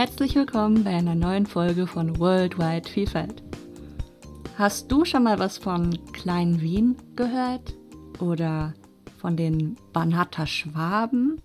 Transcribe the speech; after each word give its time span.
Herzlich 0.00 0.34
willkommen 0.34 0.82
bei 0.82 0.96
einer 0.96 1.14
neuen 1.14 1.44
Folge 1.44 1.86
von 1.86 2.18
Worldwide 2.18 2.88
Vielfalt. 2.88 3.42
Hast 4.56 4.90
du 4.90 5.04
schon 5.04 5.24
mal 5.24 5.38
was 5.38 5.58
von 5.58 5.98
Klein 6.14 6.62
Wien 6.62 6.96
gehört? 7.16 7.74
Oder 8.18 8.72
von 9.18 9.36
den 9.36 9.76
Banata 9.92 10.46
Schwaben? 10.46 11.42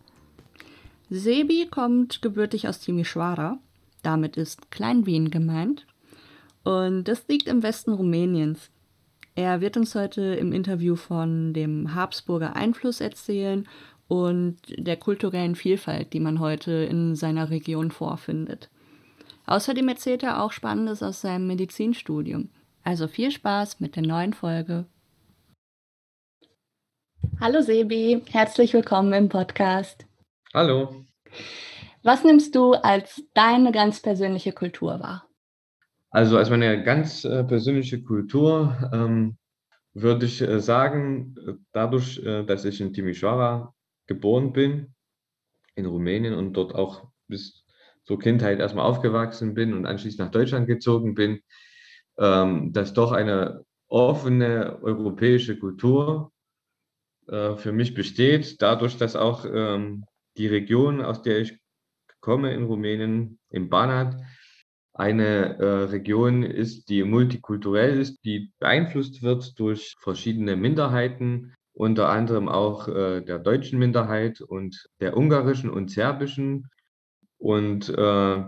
Sebi 1.09 1.67
kommt 1.69 2.21
gebürtig 2.21 2.69
aus 2.69 2.79
Timișoara. 2.79 3.57
Damit 4.03 4.37
ist 4.37 4.71
Klein 4.71 5.05
Wien 5.05 5.31
gemeint. 5.31 5.85
Und 6.63 7.09
das 7.09 7.27
liegt 7.27 7.49
im 7.49 7.61
Westen 7.61 7.91
Rumäniens. 7.91 8.69
Er 9.35 9.59
wird 9.59 9.75
uns 9.75 9.95
heute 9.95 10.21
im 10.21 10.53
Interview 10.53 10.95
von 10.95 11.51
dem 11.51 11.93
Habsburger 11.93 12.55
Einfluss 12.55 13.01
erzählen 13.01 13.67
und 14.07 14.57
der 14.69 14.97
kulturellen 14.97 15.55
Vielfalt, 15.55 16.13
die 16.13 16.19
man 16.19 16.39
heute 16.39 16.71
in 16.71 17.15
seiner 17.15 17.49
Region 17.49 17.91
vorfindet. 17.91 18.69
Außerdem 19.47 19.87
erzählt 19.87 20.23
er 20.23 20.41
auch 20.41 20.51
Spannendes 20.51 21.03
aus 21.03 21.21
seinem 21.21 21.47
Medizinstudium. 21.47 22.49
Also 22.83 23.07
viel 23.07 23.31
Spaß 23.31 23.79
mit 23.79 23.95
der 23.95 24.03
neuen 24.03 24.33
Folge. 24.33 24.85
Hallo 27.39 27.61
Sebi, 27.61 28.21
herzlich 28.31 28.73
willkommen 28.73 29.13
im 29.13 29.29
Podcast. 29.29 30.05
Hallo. 30.53 31.05
Was 32.03 32.23
nimmst 32.23 32.55
du 32.55 32.73
als 32.73 33.23
deine 33.33 33.71
ganz 33.71 34.01
persönliche 34.01 34.51
Kultur 34.51 34.99
wahr? 34.99 35.27
Also 36.11 36.37
als 36.37 36.49
meine 36.49 36.83
ganz 36.83 37.25
äh, 37.25 37.43
persönliche 37.43 38.01
Kultur 38.01 38.89
ähm, 38.93 39.37
würde 39.93 40.27
ich 40.27 40.41
äh, 40.41 40.59
sagen, 40.61 41.35
äh, 41.45 41.53
dadurch, 41.73 42.21
dass 42.23 42.63
ich 42.63 42.79
in 42.79 42.93
Timișoara 42.93 43.73
geboren 44.07 44.53
bin, 44.53 44.93
in 45.75 45.85
Rumänien 45.85 46.33
und 46.33 46.53
dort 46.53 46.73
auch 46.73 47.07
bis 47.27 47.65
zur 48.03 48.19
Kindheit 48.19 48.59
erstmal 48.59 48.85
aufgewachsen 48.85 49.53
bin 49.53 49.73
und 49.73 49.85
anschließend 49.85 50.19
nach 50.19 50.31
Deutschland 50.31 50.67
gezogen 50.67 51.15
bin, 51.15 51.41
ähm, 52.17 52.71
dass 52.71 52.93
doch 52.93 53.11
eine 53.11 53.65
offene 53.87 54.79
europäische 54.81 55.57
Kultur 55.57 56.31
äh, 57.27 57.55
für 57.55 57.71
mich 57.71 57.93
besteht, 57.93 58.61
dadurch, 58.61 58.97
dass 58.97 59.15
auch 59.15 59.45
ähm, 59.45 60.05
die 60.37 60.47
Region, 60.47 61.01
aus 61.01 61.21
der 61.21 61.39
ich 61.39 61.57
komme 62.19 62.53
in 62.53 62.63
Rumänien, 62.63 63.39
im 63.49 63.69
Banat, 63.69 64.17
eine 64.93 65.57
äh, 65.57 65.65
Region 65.85 66.43
ist, 66.43 66.89
die 66.89 67.03
multikulturell 67.03 67.99
ist, 67.99 68.23
die 68.23 68.51
beeinflusst 68.59 69.21
wird 69.21 69.59
durch 69.59 69.95
verschiedene 69.99 70.55
Minderheiten, 70.55 71.53
unter 71.75 72.09
anderem 72.09 72.47
auch 72.47 72.87
äh, 72.87 73.21
der 73.21 73.37
deutschen 73.37 73.77
Minderheit 73.77 74.39
und 74.39 74.87
der 75.01 75.17
ungarischen 75.17 75.69
und 75.69 75.91
serbischen. 75.91 76.69
Und 77.37 77.89
äh, 77.89 77.93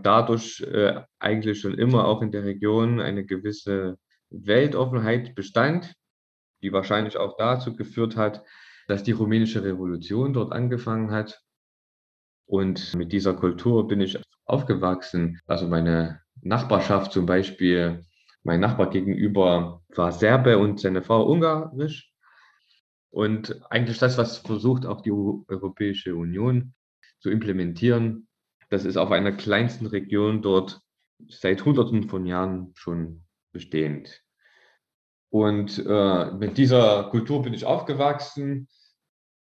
dadurch 0.02 0.61
äh, 0.61 1.02
eigentlich 1.20 1.59
schon 1.59 1.73
immer 1.78 2.05
auch 2.05 2.22
in 2.22 2.31
der 2.31 2.45
Region 2.45 3.02
eine 3.02 3.25
gewisse 3.25 3.98
Weltoffenheit 4.30 5.36
bestand, 5.36 5.94
die 6.64 6.72
wahrscheinlich 6.72 7.17
auch 7.17 7.36
dazu 7.38 7.75
geführt 7.75 8.16
hat, 8.16 8.44
dass 8.88 9.03
die 9.03 9.11
rumänische 9.11 9.61
Revolution 9.61 10.33
dort 10.33 10.53
angefangen 10.53 11.11
hat. 11.11 11.42
Und 12.45 12.95
mit 12.95 13.11
dieser 13.11 13.33
Kultur 13.33 13.89
bin 13.89 14.00
ich 14.00 14.17
aufgewachsen. 14.45 15.42
Also 15.45 15.67
meine 15.67 16.22
Nachbarschaft 16.42 17.11
zum 17.11 17.25
Beispiel, 17.25 18.05
mein 18.44 18.61
Nachbar 18.61 18.89
gegenüber 18.89 19.81
war 19.94 20.14
Serbe 20.14 20.58
und 20.58 20.80
seine 20.80 21.03
Frau 21.03 21.25
ungarisch. 21.25 22.09
Und 23.10 23.60
eigentlich 23.72 24.00
das, 24.00 24.18
was 24.18 24.40
versucht 24.40 24.86
auch 24.86 25.02
die 25.02 25.12
Europäische 25.12 26.16
Union 26.16 26.73
zu 27.20 27.30
implementieren, 27.30 28.28
das 28.70 28.86
ist 28.86 28.98
auf 28.98 29.12
einer 29.12 29.32
kleinsten 29.32 29.86
Region 29.86 30.42
dort 30.42 30.82
seit 31.30 31.64
Hunderten 31.66 32.10
von 32.10 32.26
Jahren 32.26 32.73
schon 32.76 33.23
bestehend. 33.52 34.23
Und 35.30 35.84
äh, 35.86 36.32
mit 36.32 36.58
dieser 36.58 37.10
Kultur 37.10 37.42
bin 37.42 37.54
ich 37.54 37.66
aufgewachsen 37.66 38.67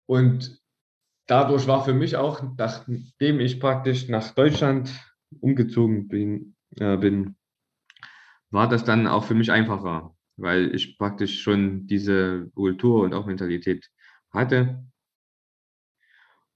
und 0.05 0.59
dadurch 1.27 1.67
war 1.67 1.83
für 1.83 1.93
mich 1.93 2.15
auch, 2.15 2.43
nachdem 2.57 3.39
ich 3.39 3.59
praktisch 3.59 4.07
nach 4.07 4.31
Deutschland 4.31 4.91
umgezogen 5.39 6.07
bin, 6.07 6.55
äh, 6.77 6.97
bin, 6.97 7.35
war 8.51 8.69
das 8.69 8.83
dann 8.83 9.07
auch 9.07 9.23
für 9.23 9.33
mich 9.33 9.51
einfacher, 9.51 10.12
weil 10.37 10.73
ich 10.73 10.97
praktisch 10.97 11.41
schon 11.41 11.87
diese 11.87 12.49
Kultur 12.55 13.03
und 13.03 13.13
auch 13.13 13.25
Mentalität 13.25 13.89
hatte. 14.31 14.83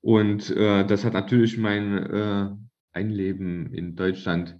Und 0.01 0.49
äh, 0.51 0.85
das 0.85 1.03
hat 1.03 1.13
natürlich 1.13 1.57
mein 1.57 1.97
äh, 1.97 2.49
Einleben 2.93 3.73
in 3.73 3.95
Deutschland 3.95 4.57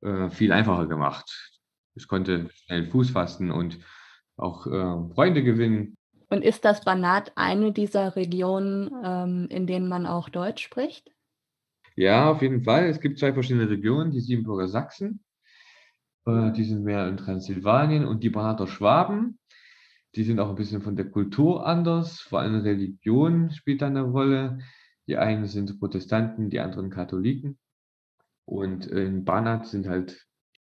äh, 0.00 0.30
viel 0.30 0.52
einfacher 0.52 0.86
gemacht. 0.86 1.52
Ich 1.94 2.08
konnte 2.08 2.48
schnell 2.54 2.86
Fuß 2.86 3.10
fassen 3.10 3.50
und 3.50 3.78
auch 4.36 4.66
äh, 4.66 5.14
Freunde 5.14 5.42
gewinnen. 5.42 5.96
Und 6.30 6.42
ist 6.42 6.64
das 6.64 6.82
Banat 6.82 7.32
eine 7.36 7.72
dieser 7.72 8.16
Regionen, 8.16 8.90
ähm, 9.04 9.46
in 9.50 9.66
denen 9.66 9.88
man 9.88 10.06
auch 10.06 10.30
Deutsch 10.30 10.64
spricht? 10.64 11.12
Ja, 11.94 12.30
auf 12.30 12.40
jeden 12.40 12.64
Fall. 12.64 12.86
Es 12.86 13.00
gibt 13.00 13.18
zwei 13.18 13.34
verschiedene 13.34 13.68
Regionen, 13.68 14.10
die 14.10 14.20
Siebenbürger 14.20 14.66
Sachsen, 14.66 15.22
die 16.26 16.64
sind 16.64 16.84
mehr 16.84 17.08
in 17.08 17.16
Transsilvanien 17.16 18.04
und 18.06 18.22
die 18.22 18.30
Banater 18.30 18.66
Schwaben. 18.66 19.38
Die 20.14 20.24
sind 20.24 20.40
auch 20.40 20.50
ein 20.50 20.56
bisschen 20.56 20.82
von 20.82 20.94
der 20.94 21.10
Kultur 21.10 21.66
anders, 21.66 22.20
vor 22.20 22.40
allem 22.40 22.60
Religion 22.60 23.50
spielt 23.50 23.82
da 23.82 23.86
eine 23.86 24.02
Rolle. 24.02 24.58
Die 25.06 25.16
einen 25.16 25.46
sind 25.46 25.80
Protestanten, 25.80 26.50
die 26.50 26.60
anderen 26.60 26.90
Katholiken. 26.90 27.58
Und 28.44 28.86
in 28.86 29.24
Banat 29.24 29.66
sind 29.66 29.88
halt 29.88 30.26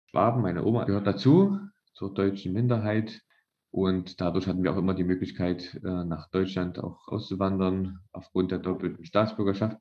Schwaben, 0.07 0.43
meine 0.43 0.65
Oma 0.65 0.85
gehört 0.85 1.07
dazu, 1.07 1.59
zur 1.95 2.15
deutschen 2.15 2.53
Minderheit. 2.53 3.21
Und 3.71 4.21
dadurch 4.21 4.47
hatten 4.47 4.63
wir 4.63 4.73
auch 4.73 4.77
immer 4.77 4.95
die 4.95 5.05
Möglichkeit, 5.05 5.75
äh, 5.83 6.05
nach 6.05 6.31
Deutschland 6.31 6.79
auch 6.79 7.09
auszuwandern, 7.09 8.01
aufgrund 8.13 8.51
der 8.53 8.59
doppelten 8.59 9.05
Staatsbürgerschaft. 9.05 9.79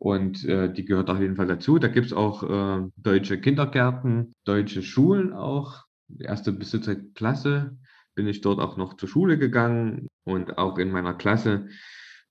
Und 0.00 0.46
äh, 0.46 0.72
die 0.72 0.86
gehört 0.86 1.10
auf 1.10 1.20
jeden 1.20 1.36
Fall 1.36 1.46
dazu. 1.46 1.78
Da 1.78 1.88
gibt 1.88 2.06
es 2.06 2.14
auch 2.14 2.42
äh, 2.42 2.88
deutsche 2.96 3.38
Kindergärten, 3.38 4.32
deutsche 4.44 4.82
Schulen 4.82 5.34
auch. 5.34 5.84
Erste 6.18 6.52
bis 6.52 6.70
dritte 6.70 7.04
Klasse 7.12 7.76
bin 8.14 8.26
ich 8.26 8.40
dort 8.40 8.60
auch 8.60 8.78
noch 8.78 8.96
zur 8.96 9.10
Schule 9.10 9.36
gegangen. 9.36 10.08
Und 10.24 10.56
auch 10.56 10.78
in 10.78 10.90
meiner 10.90 11.12
Klasse 11.12 11.68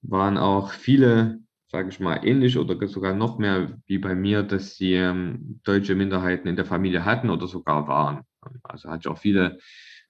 waren 0.02 0.40
auch 0.40 0.72
viele, 0.72 1.41
sage 1.68 1.90
ich 1.90 2.00
mal, 2.00 2.25
ähnlich 2.25 2.58
oder 2.58 2.88
sogar 2.88 3.13
noch 3.13 3.38
mehr 3.38 3.78
wie 3.85 4.00
bei 4.00 4.16
mir, 4.16 4.41
dass 4.41 4.75
sie 4.75 4.96
ähm, 4.96 5.59
deutsche 5.63 5.94
Minderheiten 5.94 6.47
in 6.47 6.56
der 6.56 6.66
Familie 6.66 7.06
hatten 7.06 7.29
oder 7.29 7.46
sogar 7.46 7.88
waren. 7.88 8.22
Also 8.63 8.90
hatte 8.90 9.02
ich 9.02 9.08
auch 9.08 9.19
viele 9.19 9.59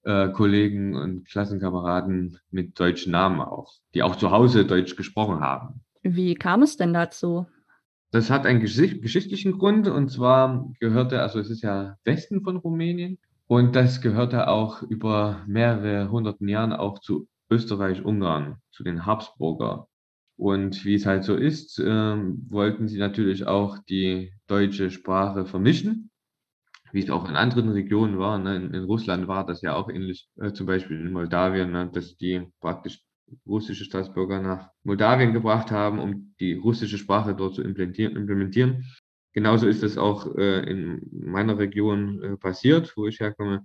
äh, 0.03 0.29
Kollegen 0.29 0.95
und 0.95 1.27
Klassenkameraden 1.27 2.39
mit 2.51 2.79
deutschen 2.79 3.11
Namen 3.11 3.41
auch, 3.41 3.73
die 3.93 4.01
auch 4.01 4.15
zu 4.15 4.31
Hause 4.31 4.63
Deutsch 4.65 4.95
gesprochen 4.95 5.41
haben. 5.41 5.81
Wie 6.01 6.35
kam 6.35 6.63
es 6.63 6.77
denn 6.77 6.93
dazu? 6.93 7.47
Das 8.11 8.29
hat 8.29 8.45
einen 8.45 8.59
geschichtlichen 8.59 9.57
Grund 9.57 9.87
und 9.87 10.09
zwar 10.09 10.71
gehörte, 10.79 11.21
also 11.21 11.39
es 11.39 11.49
ist 11.49 11.61
ja 11.61 11.97
Westen 12.03 12.41
von 12.41 12.57
Rumänien 12.57 13.19
und 13.47 13.75
das 13.75 14.01
gehörte 14.01 14.47
auch 14.47 14.81
über 14.83 15.43
mehrere 15.47 16.09
hunderten 16.09 16.47
Jahren 16.47 16.73
auch 16.73 16.99
zu 16.99 17.27
Österreich-Ungarn, 17.51 18.57
zu 18.71 18.83
den 18.83 19.05
Habsburger. 19.05 19.87
Und 20.37 20.85
wie 20.85 20.95
es 20.95 21.05
halt 21.05 21.23
so 21.23 21.35
ist, 21.35 21.79
ähm, 21.85 22.45
wollten 22.49 22.87
sie 22.87 22.97
natürlich 22.97 23.45
auch 23.45 23.77
die 23.89 24.31
deutsche 24.47 24.89
Sprache 24.89 25.45
vermischen, 25.45 26.11
wie 26.93 27.03
es 27.03 27.09
auch 27.09 27.27
in 27.27 27.35
anderen 27.35 27.69
Regionen 27.69 28.17
war. 28.19 28.37
Ne? 28.39 28.55
In, 28.55 28.73
in, 28.73 28.83
Russland 28.85 29.27
war 29.27 29.45
das 29.45 29.61
ja 29.61 29.75
auch 29.75 29.89
ähnlich, 29.89 30.29
äh, 30.39 30.53
zum 30.53 30.65
Beispiel 30.65 30.99
in 30.99 31.11
Moldawien, 31.11 31.71
ne? 31.71 31.89
dass 31.91 32.15
die 32.15 32.47
praktisch 32.61 33.03
russische 33.45 33.85
Staatsbürger 33.85 34.41
nach 34.41 34.69
Moldawien 34.83 35.33
gebracht 35.33 35.71
haben, 35.71 35.99
um 35.99 36.35
die 36.39 36.53
russische 36.53 36.97
Sprache 36.97 37.35
dort 37.35 37.55
zu 37.55 37.63
implementieren. 37.63 38.85
Genauso 39.33 39.67
ist 39.67 39.83
es 39.83 39.97
auch 39.97 40.35
äh, 40.35 40.69
in 40.69 41.01
meiner 41.11 41.57
Region 41.57 42.21
äh, 42.23 42.37
passiert, 42.37 42.93
wo 42.97 43.07
ich 43.07 43.19
herkomme, 43.19 43.63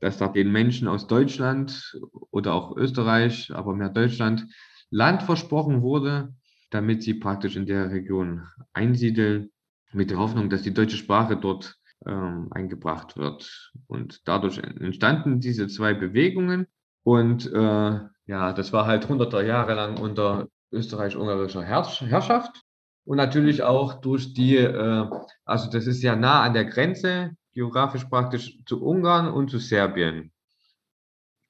dass 0.00 0.18
da 0.18 0.28
den 0.28 0.50
Menschen 0.50 0.88
aus 0.88 1.06
Deutschland 1.06 1.98
oder 2.30 2.54
auch 2.54 2.76
Österreich, 2.76 3.52
aber 3.54 3.74
mehr 3.74 3.90
Deutschland, 3.90 4.46
Land 4.90 5.22
versprochen 5.22 5.82
wurde, 5.82 6.34
damit 6.70 7.02
sie 7.02 7.14
praktisch 7.14 7.56
in 7.56 7.66
der 7.66 7.90
Region 7.90 8.46
einsiedeln, 8.72 9.50
mit 9.92 10.10
der 10.10 10.18
Hoffnung, 10.18 10.50
dass 10.50 10.62
die 10.62 10.74
deutsche 10.74 10.96
Sprache 10.96 11.36
dort 11.36 11.76
ähm, 12.06 12.48
eingebracht 12.50 13.16
wird. 13.16 13.72
Und 13.86 14.26
dadurch 14.28 14.58
entstanden 14.58 15.40
diese 15.40 15.68
zwei 15.68 15.94
Bewegungen. 15.94 16.66
Und 17.04 17.46
äh, 17.52 18.00
ja, 18.26 18.52
das 18.52 18.72
war 18.72 18.86
halt 18.86 19.08
hunderte 19.08 19.42
Jahre 19.42 19.74
lang 19.74 19.98
unter 19.98 20.48
österreich-ungarischer 20.72 21.62
Herrschaft. 21.62 22.62
Und 23.04 23.18
natürlich 23.18 23.62
auch 23.62 24.00
durch 24.00 24.32
die, 24.32 24.56
äh, 24.56 25.06
also 25.44 25.70
das 25.70 25.86
ist 25.86 26.02
ja 26.02 26.16
nah 26.16 26.42
an 26.42 26.54
der 26.54 26.64
Grenze, 26.64 27.32
geografisch 27.52 28.04
praktisch 28.04 28.58
zu 28.64 28.82
Ungarn 28.82 29.28
und 29.28 29.50
zu 29.50 29.58
Serbien. 29.58 30.32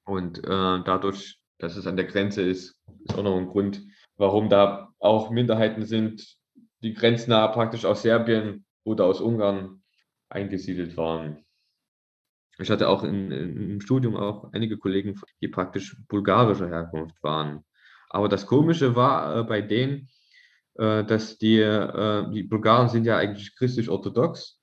Und 0.04 0.38
äh, 0.38 0.82
dadurch, 0.84 1.38
dass 1.58 1.76
es 1.76 1.86
an 1.86 1.96
der 1.96 2.06
Grenze 2.06 2.42
ist, 2.42 2.76
ist 3.04 3.16
auch 3.16 3.22
noch 3.22 3.36
ein 3.38 3.46
Grund, 3.46 3.82
warum 4.16 4.48
da 4.48 4.92
auch 4.98 5.30
Minderheiten 5.30 5.86
sind, 5.86 6.36
die 6.82 6.92
grenznah 6.92 7.48
praktisch 7.48 7.84
aus 7.84 8.02
Serbien 8.02 8.66
oder 8.84 9.06
aus 9.06 9.20
Ungarn 9.20 9.82
eingesiedelt 10.28 10.96
waren. 10.96 11.43
Ich 12.58 12.70
hatte 12.70 12.88
auch 12.88 13.02
in, 13.02 13.30
in, 13.30 13.70
im 13.70 13.80
Studium 13.80 14.16
auch 14.16 14.52
einige 14.52 14.78
Kollegen, 14.78 15.20
die 15.40 15.48
praktisch 15.48 15.96
bulgarischer 16.08 16.68
Herkunft 16.68 17.20
waren. 17.22 17.64
Aber 18.08 18.28
das 18.28 18.46
Komische 18.46 18.94
war 18.94 19.38
äh, 19.38 19.42
bei 19.44 19.60
denen, 19.60 20.08
äh, 20.74 21.04
dass 21.04 21.38
die, 21.38 21.58
äh, 21.58 22.30
die 22.30 22.44
Bulgaren 22.44 22.88
sind 22.88 23.06
ja 23.06 23.16
eigentlich 23.16 23.56
christlich-orthodox. 23.56 24.60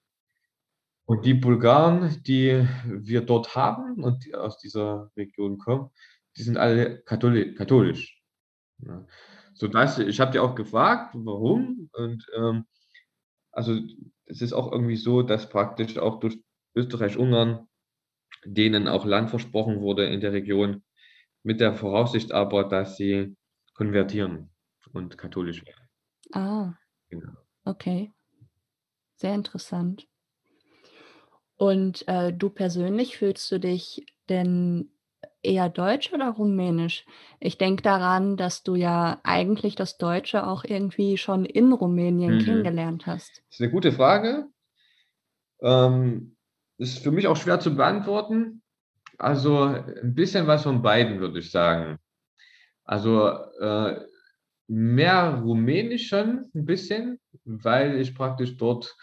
Und 1.05 1.25
die 1.25 1.33
Bulgaren, 1.33 2.23
die 2.23 2.65
wir 2.85 3.21
dort 3.21 3.55
haben 3.55 4.01
und 4.01 4.23
die 4.25 4.35
aus 4.35 4.57
dieser 4.57 5.11
Region 5.17 5.57
kommen, 5.57 5.89
die 6.37 6.43
sind 6.43 6.57
alle 6.57 7.01
Katholi 7.01 7.53
katholisch. 7.53 8.21
Ja. 8.77 9.05
Sodass, 9.53 9.99
ich 9.99 10.21
habe 10.21 10.31
dir 10.31 10.43
auch 10.43 10.55
gefragt, 10.55 11.13
warum. 11.13 11.89
Und 11.91 12.25
ähm, 12.33 12.65
also 13.51 13.77
es 14.25 14.41
ist 14.41 14.53
auch 14.53 14.71
irgendwie 14.71 14.95
so, 14.95 15.21
dass 15.21 15.49
praktisch 15.49 15.97
auch 15.97 16.21
durch 16.21 16.39
Österreich-Ungarn 16.75 17.67
denen 18.45 18.87
auch 18.87 19.05
Land 19.05 19.29
versprochen 19.29 19.81
wurde 19.81 20.05
in 20.05 20.21
der 20.21 20.33
Region, 20.33 20.83
mit 21.43 21.59
der 21.59 21.73
Voraussicht 21.73 22.31
aber, 22.31 22.63
dass 22.63 22.97
sie 22.97 23.35
konvertieren 23.73 24.49
und 24.93 25.17
katholisch 25.17 25.65
werden. 25.65 25.89
Ah, 26.33 26.73
genau. 27.09 27.33
okay. 27.65 28.11
Sehr 29.15 29.35
interessant. 29.35 30.07
Und 31.57 32.07
äh, 32.07 32.33
du 32.33 32.49
persönlich 32.49 33.17
fühlst 33.17 33.51
du 33.51 33.59
dich 33.59 34.05
denn 34.29 34.89
eher 35.43 35.69
deutsch 35.69 36.11
oder 36.11 36.29
rumänisch? 36.29 37.05
Ich 37.39 37.59
denke 37.59 37.83
daran, 37.83 38.35
dass 38.35 38.63
du 38.63 38.75
ja 38.75 39.19
eigentlich 39.23 39.75
das 39.75 39.97
Deutsche 39.99 40.47
auch 40.47 40.63
irgendwie 40.63 41.17
schon 41.17 41.45
in 41.45 41.71
Rumänien 41.71 42.35
mhm. 42.35 42.39
kennengelernt 42.39 43.05
hast. 43.05 43.43
Das 43.49 43.59
ist 43.59 43.61
eine 43.61 43.71
gute 43.71 43.91
Frage. 43.91 44.47
Ähm, 45.61 46.35
ist 46.81 47.03
für 47.03 47.11
mich 47.11 47.27
auch 47.27 47.37
schwer 47.37 47.59
zu 47.59 47.75
beantworten. 47.75 48.63
Also 49.19 49.65
ein 49.65 50.15
bisschen 50.15 50.47
was 50.47 50.63
von 50.63 50.81
beiden, 50.81 51.19
würde 51.19 51.39
ich 51.39 51.51
sagen. 51.51 51.99
Also 52.83 53.29
äh, 53.29 54.03
mehr 54.67 55.41
Rumänisch 55.43 56.07
schon 56.07 56.49
ein 56.55 56.65
bisschen, 56.65 57.19
weil 57.43 57.99
ich 57.99 58.15
praktisch 58.15 58.57
dort 58.57 58.95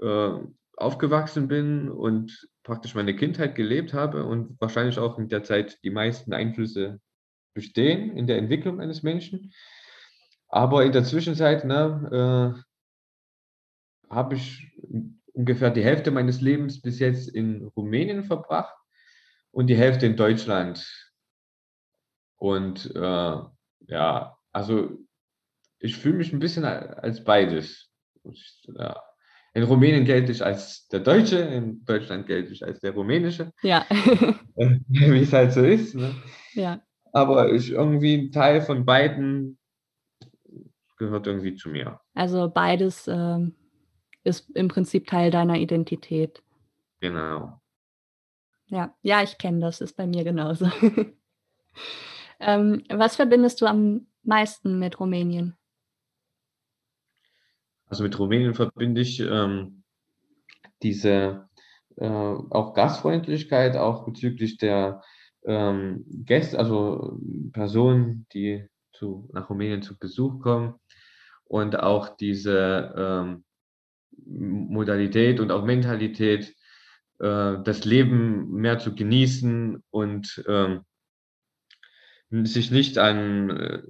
äh, 0.00 0.30
aufgewachsen 0.76 1.48
bin 1.48 1.90
und 1.90 2.48
praktisch 2.62 2.94
meine 2.94 3.16
Kindheit 3.16 3.56
gelebt 3.56 3.94
habe 3.94 4.24
und 4.24 4.60
wahrscheinlich 4.60 4.98
auch 4.98 5.18
in 5.18 5.28
der 5.28 5.42
Zeit 5.42 5.82
die 5.82 5.90
meisten 5.90 6.32
Einflüsse 6.32 7.00
bestehen 7.52 8.16
in 8.16 8.28
der 8.28 8.38
Entwicklung 8.38 8.80
eines 8.80 9.02
Menschen. 9.02 9.52
Aber 10.48 10.84
in 10.84 10.92
der 10.92 11.02
Zwischenzeit 11.02 11.64
ne, 11.64 12.54
äh, 14.08 14.14
habe 14.14 14.36
ich 14.36 14.70
ungefähr 15.38 15.70
die 15.70 15.84
Hälfte 15.84 16.10
meines 16.10 16.40
Lebens 16.40 16.82
bis 16.82 16.98
jetzt 16.98 17.28
in 17.28 17.70
Rumänien 17.76 18.24
verbracht 18.24 18.74
und 19.52 19.68
die 19.68 19.76
Hälfte 19.76 20.04
in 20.04 20.16
Deutschland. 20.16 20.84
Und 22.36 22.92
äh, 22.96 23.38
ja, 23.86 24.36
also 24.52 24.98
ich 25.78 25.96
fühle 25.96 26.16
mich 26.16 26.32
ein 26.32 26.40
bisschen 26.40 26.64
als 26.64 27.22
beides. 27.22 27.88
Ja. 28.64 29.00
In 29.54 29.62
Rumänien 29.62 30.04
gelte 30.04 30.32
ich 30.32 30.44
als 30.44 30.88
der 30.88 31.00
Deutsche, 31.00 31.38
in 31.38 31.84
Deutschland 31.84 32.26
gelte 32.26 32.52
ich 32.52 32.64
als 32.64 32.80
der 32.80 32.92
Rumänische. 32.92 33.52
Ja. 33.62 33.86
Wie 34.58 35.22
es 35.22 35.32
halt 35.32 35.52
so 35.52 35.62
ist. 35.62 35.94
Ne? 35.94 36.16
Ja. 36.54 36.82
Aber 37.12 37.52
ich 37.52 37.70
irgendwie 37.70 38.18
ein 38.18 38.32
Teil 38.32 38.60
von 38.60 38.84
beiden 38.84 39.56
gehört 40.96 41.28
irgendwie 41.28 41.54
zu 41.54 41.68
mir. 41.68 42.00
Also 42.14 42.50
beides 42.50 43.06
ähm, 43.06 43.54
ist 44.28 44.50
im 44.54 44.68
Prinzip 44.68 45.06
Teil 45.06 45.30
deiner 45.30 45.56
Identität. 45.56 46.42
Genau. 47.00 47.60
Ja, 48.66 48.94
ja, 49.02 49.22
ich 49.22 49.38
kenne 49.38 49.60
das, 49.60 49.80
ist 49.80 49.96
bei 49.96 50.06
mir 50.06 50.24
genauso. 50.24 50.70
ähm, 52.40 52.84
was 52.90 53.16
verbindest 53.16 53.60
du 53.60 53.66
am 53.66 54.06
meisten 54.22 54.78
mit 54.78 55.00
Rumänien? 55.00 55.56
Also 57.86 58.02
mit 58.02 58.18
Rumänien 58.18 58.54
verbinde 58.54 59.00
ich 59.00 59.20
ähm, 59.20 59.82
diese 60.82 61.48
äh, 61.96 62.06
auch 62.06 62.74
Gastfreundlichkeit, 62.74 63.76
auch 63.76 64.04
bezüglich 64.04 64.58
der 64.58 65.02
ähm, 65.44 66.04
Gäste, 66.06 66.58
also 66.58 67.18
Personen, 67.52 68.26
die 68.34 68.68
zu, 68.92 69.28
nach 69.32 69.48
Rumänien 69.48 69.82
zu 69.82 69.96
Besuch 69.98 70.40
kommen 70.40 70.74
und 71.44 71.80
auch 71.80 72.16
diese 72.16 72.94
ähm, 72.96 73.44
Modalität 74.28 75.40
und 75.40 75.50
auch 75.50 75.64
Mentalität, 75.64 76.54
äh, 77.18 77.56
das 77.64 77.84
Leben 77.84 78.52
mehr 78.52 78.78
zu 78.78 78.94
genießen 78.94 79.82
und 79.90 80.44
äh, 80.46 80.78
sich 82.30 82.70
nicht 82.70 82.98
an 82.98 83.50
äh, 83.50 83.82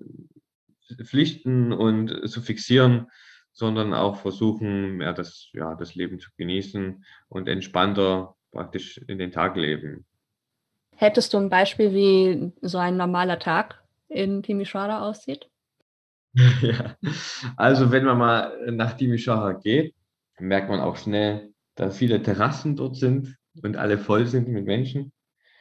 Pflichten 1.04 1.72
und 1.72 2.28
zu 2.30 2.40
fixieren, 2.40 3.08
sondern 3.52 3.92
auch 3.92 4.16
versuchen, 4.16 4.98
mehr 4.98 5.12
das, 5.12 5.48
ja, 5.52 5.74
das 5.74 5.94
Leben 5.94 6.18
zu 6.18 6.30
genießen 6.36 7.04
und 7.28 7.48
entspannter 7.48 8.36
praktisch 8.52 8.98
in 9.08 9.18
den 9.18 9.32
Tag 9.32 9.56
leben. 9.56 10.06
Hättest 10.96 11.34
du 11.34 11.38
ein 11.38 11.50
Beispiel, 11.50 11.92
wie 11.92 12.52
so 12.62 12.78
ein 12.78 12.96
normaler 12.96 13.38
Tag 13.38 13.82
in 14.08 14.42
Timisoara 14.42 15.06
aussieht? 15.08 15.48
ja, 16.62 16.96
also 17.56 17.90
wenn 17.90 18.04
man 18.04 18.18
mal 18.18 18.70
nach 18.70 18.96
Timisoara 18.96 19.52
geht, 19.52 19.94
merkt 20.40 20.68
man 20.68 20.80
auch 20.80 20.96
schnell, 20.96 21.52
dass 21.74 21.96
viele 21.96 22.22
Terrassen 22.22 22.76
dort 22.76 22.96
sind 22.96 23.36
und 23.62 23.76
alle 23.76 23.98
voll 23.98 24.26
sind 24.26 24.48
mit 24.48 24.66
Menschen 24.66 25.12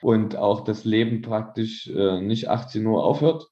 und 0.02 0.36
auch 0.36 0.64
das 0.64 0.84
Leben 0.84 1.22
praktisch 1.22 1.88
äh, 1.88 2.22
nicht 2.22 2.50
18 2.50 2.86
Uhr 2.86 3.04
aufhört, 3.04 3.48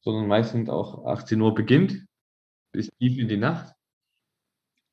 sondern 0.00 0.26
meistens 0.26 0.68
auch 0.68 1.06
18 1.06 1.40
Uhr 1.40 1.54
beginnt 1.54 2.06
bis 2.72 2.90
tief 2.98 3.18
in 3.18 3.28
die 3.28 3.36
Nacht. 3.36 3.74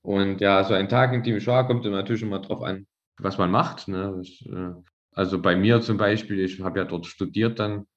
Und 0.01 0.39
ja, 0.39 0.63
so 0.63 0.73
ein 0.73 0.89
Tag 0.89 1.13
in 1.13 1.23
Timisoara 1.23 1.63
kommt 1.63 1.85
immer 1.85 1.97
natürlich 1.97 2.21
immer 2.21 2.39
drauf 2.39 2.61
an, 2.61 2.85
was 3.17 3.37
man 3.37 3.51
macht. 3.51 3.87
Ne? 3.87 4.13
Das, 4.17 4.27
äh, 4.45 4.73
also 5.11 5.41
bei 5.41 5.55
mir 5.55 5.81
zum 5.81 5.97
Beispiel, 5.97 6.39
ich 6.39 6.61
habe 6.61 6.79
ja 6.79 6.85
dort 6.85 7.05
studiert 7.05 7.59
dann 7.59 7.87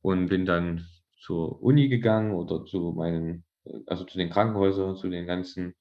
und 0.00 0.28
bin 0.28 0.46
dann 0.46 0.86
zur 1.20 1.60
Uni 1.62 1.88
gegangen 1.88 2.32
oder 2.32 2.64
zu 2.64 2.92
meinen, 2.96 3.44
also 3.86 4.04
zu 4.04 4.16
den 4.16 4.30
Krankenhäusern, 4.30 4.96
zu 4.96 5.08
den 5.08 5.26
ganzen 5.26 5.74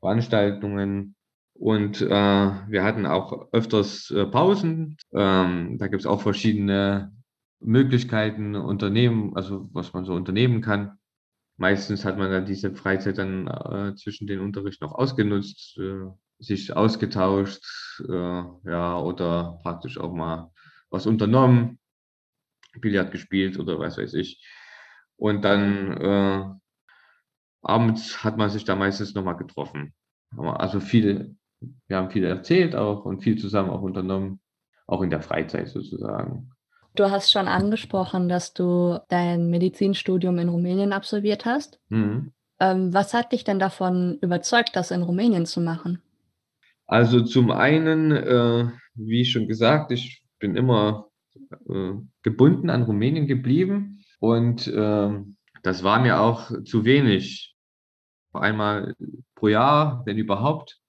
Veranstaltungen. 0.00 1.14
Und 1.54 2.00
äh, 2.00 2.08
wir 2.08 2.82
hatten 2.84 3.06
auch 3.06 3.52
öfters 3.52 4.10
äh, 4.10 4.26
Pausen. 4.26 4.96
Ähm, 5.12 5.76
da 5.78 5.88
gibt 5.88 6.00
es 6.00 6.06
auch 6.06 6.22
verschiedene 6.22 7.12
Möglichkeiten, 7.60 8.56
Unternehmen, 8.56 9.36
also 9.36 9.68
was 9.72 9.92
man 9.92 10.04
so 10.04 10.14
unternehmen 10.14 10.62
kann. 10.62 10.98
Meistens 11.58 12.06
hat 12.06 12.16
man 12.16 12.30
dann 12.30 12.46
diese 12.46 12.74
Freizeit 12.74 13.18
dann 13.18 13.46
äh, 13.46 13.94
zwischen 13.94 14.26
den 14.26 14.40
Unterricht 14.40 14.80
noch 14.80 14.92
ausgenutzt, 14.92 15.76
äh, 15.78 16.06
sich 16.38 16.74
ausgetauscht, 16.74 17.62
äh, 18.08 18.42
ja, 18.64 18.98
oder 18.98 19.58
praktisch 19.62 19.98
auch 19.98 20.14
mal 20.14 20.50
was 20.88 21.06
unternommen, 21.06 21.78
Billard 22.80 23.12
gespielt 23.12 23.58
oder 23.58 23.78
was 23.78 23.98
weiß 23.98 24.14
ich. 24.14 24.42
Und 25.16 25.42
dann 25.44 25.92
äh, 25.98 26.44
abends 27.62 28.24
hat 28.24 28.36
man 28.36 28.50
sich 28.50 28.64
da 28.64 28.76
meistens 28.76 29.14
nochmal 29.14 29.36
getroffen. 29.36 29.92
Also 30.36 30.80
viel, 30.80 31.36
wir 31.88 31.96
haben 31.96 32.10
viel 32.10 32.24
erzählt 32.24 32.74
auch 32.74 33.04
und 33.04 33.22
viel 33.22 33.38
zusammen 33.38 33.70
auch 33.70 33.82
unternommen, 33.82 34.40
auch 34.86 35.02
in 35.02 35.10
der 35.10 35.22
Freizeit 35.22 35.68
sozusagen. 35.68 36.50
Du 36.94 37.10
hast 37.10 37.30
schon 37.30 37.46
angesprochen, 37.46 38.28
dass 38.28 38.52
du 38.52 38.98
dein 39.08 39.48
Medizinstudium 39.50 40.38
in 40.38 40.48
Rumänien 40.48 40.92
absolviert 40.92 41.44
hast. 41.44 41.80
Mhm. 41.88 42.32
Ähm, 42.58 42.92
was 42.92 43.14
hat 43.14 43.32
dich 43.32 43.44
denn 43.44 43.58
davon 43.58 44.18
überzeugt, 44.20 44.74
das 44.74 44.90
in 44.90 45.02
Rumänien 45.02 45.46
zu 45.46 45.60
machen? 45.60 46.02
Also 46.86 47.20
zum 47.20 47.52
einen, 47.52 48.10
äh, 48.10 48.68
wie 48.94 49.24
schon 49.24 49.46
gesagt, 49.46 49.92
ich 49.92 50.24
bin 50.40 50.56
immer 50.56 51.08
äh, 51.68 51.92
gebunden 52.22 52.70
an 52.70 52.82
Rumänien 52.82 53.28
geblieben 53.28 54.04
und 54.18 54.66
äh, 54.66 55.10
das 55.62 55.84
war 55.84 56.00
mir 56.00 56.20
auch 56.20 56.50
zu 56.64 56.84
wenig 56.84 57.49
einmal 58.32 58.94
pro 59.34 59.48
Jahr, 59.48 60.02
wenn 60.06 60.18
überhaupt, 60.18 60.80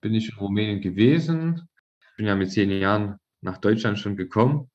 bin 0.00 0.14
ich 0.14 0.30
in 0.30 0.38
Rumänien 0.38 0.80
gewesen. 0.80 1.68
Ich 2.00 2.16
bin 2.16 2.26
ja 2.26 2.36
mit 2.36 2.50
zehn 2.52 2.70
Jahren 2.70 3.18
nach 3.40 3.58
Deutschland 3.58 3.98
schon 3.98 4.16
gekommen. 4.16 4.70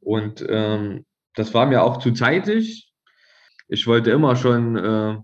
Und 0.00 0.44
ähm, 0.48 1.04
das 1.34 1.54
war 1.54 1.66
mir 1.66 1.82
auch 1.82 1.98
zu 1.98 2.12
zeitig. 2.12 2.92
Ich 3.68 3.86
wollte 3.86 4.10
immer 4.10 4.36
schon 4.36 4.76
äh, 4.76 5.18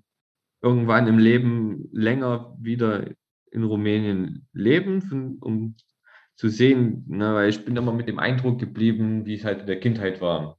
irgendwann 0.62 1.06
im 1.06 1.18
Leben 1.18 1.88
länger 1.92 2.56
wieder 2.58 3.10
in 3.50 3.64
Rumänien 3.64 4.46
leben, 4.52 5.38
um 5.40 5.76
zu 6.36 6.48
sehen, 6.48 7.04
ne, 7.08 7.34
weil 7.34 7.48
ich 7.48 7.64
bin 7.64 7.76
immer 7.76 7.92
mit 7.92 8.08
dem 8.08 8.18
Eindruck 8.18 8.60
geblieben, 8.60 9.26
wie 9.26 9.34
es 9.34 9.44
halt 9.44 9.60
in 9.60 9.66
der 9.66 9.80
Kindheit 9.80 10.20
war. 10.20 10.58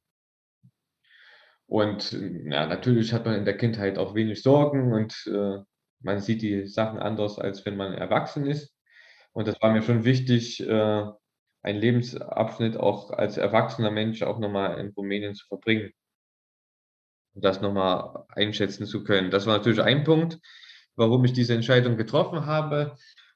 Und 1.68 2.12
ja, 2.12 2.66
natürlich 2.66 3.14
hat 3.14 3.26
man 3.26 3.36
in 3.36 3.46
der 3.46 3.56
Kindheit 3.56 3.98
auch 3.98 4.16
wenig 4.16 4.42
Sorgen 4.42 4.92
und 4.92 5.14
äh, 5.28 5.60
man 6.02 6.20
sieht 6.20 6.42
die 6.42 6.68
Sachen 6.68 7.00
anders, 7.00 7.40
als 7.40 7.66
wenn 7.66 7.78
man 7.78 7.94
erwachsen 7.94 8.46
ist. 8.46 8.74
Und 9.34 9.48
das 9.48 9.62
war 9.62 9.72
mir 9.72 9.82
schon 9.82 10.06
wichtig, 10.06 10.62
äh, 10.62 11.06
einen 11.62 11.80
Lebensabschnitt 11.80 12.78
auch 12.78 13.12
als 13.12 13.38
erwachsener 13.38 13.92
Mensch 13.92 14.24
auch 14.24 14.40
nochmal 14.40 14.80
in 14.80 14.94
Rumänien 14.96 15.36
zu 15.36 15.46
verbringen. 15.48 15.92
Und 17.34 17.46
das 17.46 17.62
nochmal 17.62 18.26
einschätzen 18.30 18.86
zu 18.86 19.04
können. 19.04 19.30
Das 19.30 19.46
war 19.46 19.58
natürlich 19.58 19.82
ein 19.82 20.04
Punkt, 20.04 20.40
warum 20.96 21.24
ich 21.26 21.34
diese 21.34 21.54
Entscheidung 21.54 21.98
getroffen 21.98 22.46
habe. 22.46 22.96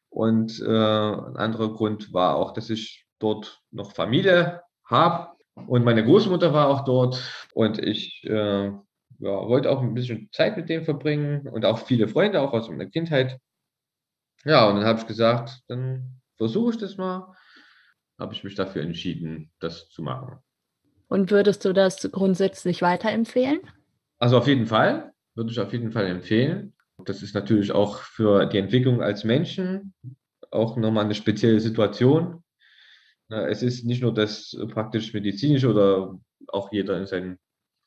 Und 0.09 0.59
äh, 0.59 0.65
ein 0.67 1.37
anderer 1.37 1.73
Grund 1.73 2.13
war 2.13 2.35
auch, 2.35 2.53
dass 2.53 2.69
ich 2.69 3.05
dort 3.19 3.61
noch 3.71 3.93
Familie 3.93 4.61
habe. 4.85 5.35
Und 5.67 5.85
meine 5.85 6.03
Großmutter 6.03 6.53
war 6.53 6.67
auch 6.67 6.85
dort. 6.85 7.21
Und 7.53 7.79
ich 7.79 8.23
äh, 8.23 8.71
ja, 9.19 9.29
wollte 9.29 9.69
auch 9.69 9.81
ein 9.81 9.93
bisschen 9.93 10.29
Zeit 10.31 10.57
mit 10.57 10.69
denen 10.69 10.85
verbringen 10.85 11.47
und 11.47 11.65
auch 11.65 11.79
viele 11.85 12.07
Freunde, 12.07 12.41
auch 12.41 12.53
aus 12.53 12.69
meiner 12.69 12.87
Kindheit. 12.87 13.39
Ja, 14.45 14.67
und 14.67 14.75
dann 14.75 14.85
habe 14.85 14.99
ich 14.99 15.07
gesagt, 15.07 15.61
dann 15.67 16.21
versuche 16.37 16.73
ich 16.73 16.77
das 16.79 16.97
mal. 16.97 17.35
Habe 18.19 18.33
ich 18.33 18.43
mich 18.43 18.55
dafür 18.55 18.83
entschieden, 18.83 19.51
das 19.59 19.89
zu 19.89 20.03
machen. 20.03 20.37
Und 21.07 21.31
würdest 21.31 21.65
du 21.65 21.73
das 21.73 22.09
grundsätzlich 22.11 22.81
weiterempfehlen? 22.81 23.59
Also 24.19 24.37
auf 24.37 24.47
jeden 24.47 24.67
Fall, 24.67 25.13
würde 25.35 25.51
ich 25.51 25.59
auf 25.59 25.73
jeden 25.73 25.91
Fall 25.91 26.07
empfehlen. 26.07 26.73
Das 27.05 27.21
ist 27.23 27.35
natürlich 27.35 27.71
auch 27.71 27.97
für 27.97 28.45
die 28.45 28.57
Entwicklung 28.57 29.01
als 29.01 29.23
Menschen 29.23 29.93
auch 30.51 30.77
nochmal 30.77 31.05
eine 31.05 31.15
spezielle 31.15 31.59
Situation. 31.59 32.43
Es 33.29 33.63
ist 33.63 33.83
nicht 33.83 34.01
nur 34.01 34.13
das 34.13 34.55
praktisch 34.69 35.13
medizinische 35.13 35.69
oder 35.69 36.19
auch 36.47 36.71
jeder 36.71 36.97
in 36.97 37.07
seinem 37.07 37.39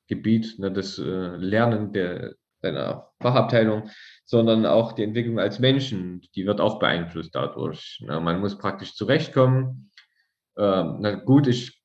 Gebiet, 0.08 0.58
ne, 0.58 0.72
das 0.72 0.98
äh, 0.98 1.02
Lernen 1.36 1.92
der, 1.92 2.34
seiner 2.62 3.10
Fachabteilung, 3.20 3.90
sondern 4.24 4.66
auch 4.66 4.92
die 4.92 5.02
Entwicklung 5.02 5.38
als 5.38 5.58
Menschen, 5.58 6.22
die 6.34 6.46
wird 6.46 6.60
auch 6.60 6.78
beeinflusst 6.78 7.34
dadurch. 7.34 8.02
Man 8.06 8.40
muss 8.40 8.58
praktisch 8.58 8.94
zurechtkommen. 8.94 9.90
Ähm, 10.56 10.96
na 11.00 11.12
gut, 11.12 11.46
ich 11.46 11.82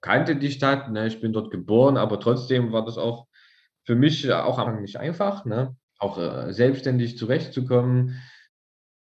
kannte 0.00 0.36
die 0.36 0.50
Stadt, 0.50 0.90
ne, 0.90 1.06
ich 1.06 1.20
bin 1.20 1.32
dort 1.32 1.50
geboren, 1.50 1.96
aber 1.96 2.18
trotzdem 2.18 2.72
war 2.72 2.84
das 2.84 2.98
auch 2.98 3.26
für 3.84 3.94
mich 3.94 4.30
auch 4.32 4.58
am 4.58 4.68
Anfang 4.68 4.82
nicht 4.82 4.98
einfach. 4.98 5.44
Ne? 5.44 5.76
auch 6.00 6.18
äh, 6.18 6.52
selbstständig 6.52 7.16
zurechtzukommen. 7.18 8.20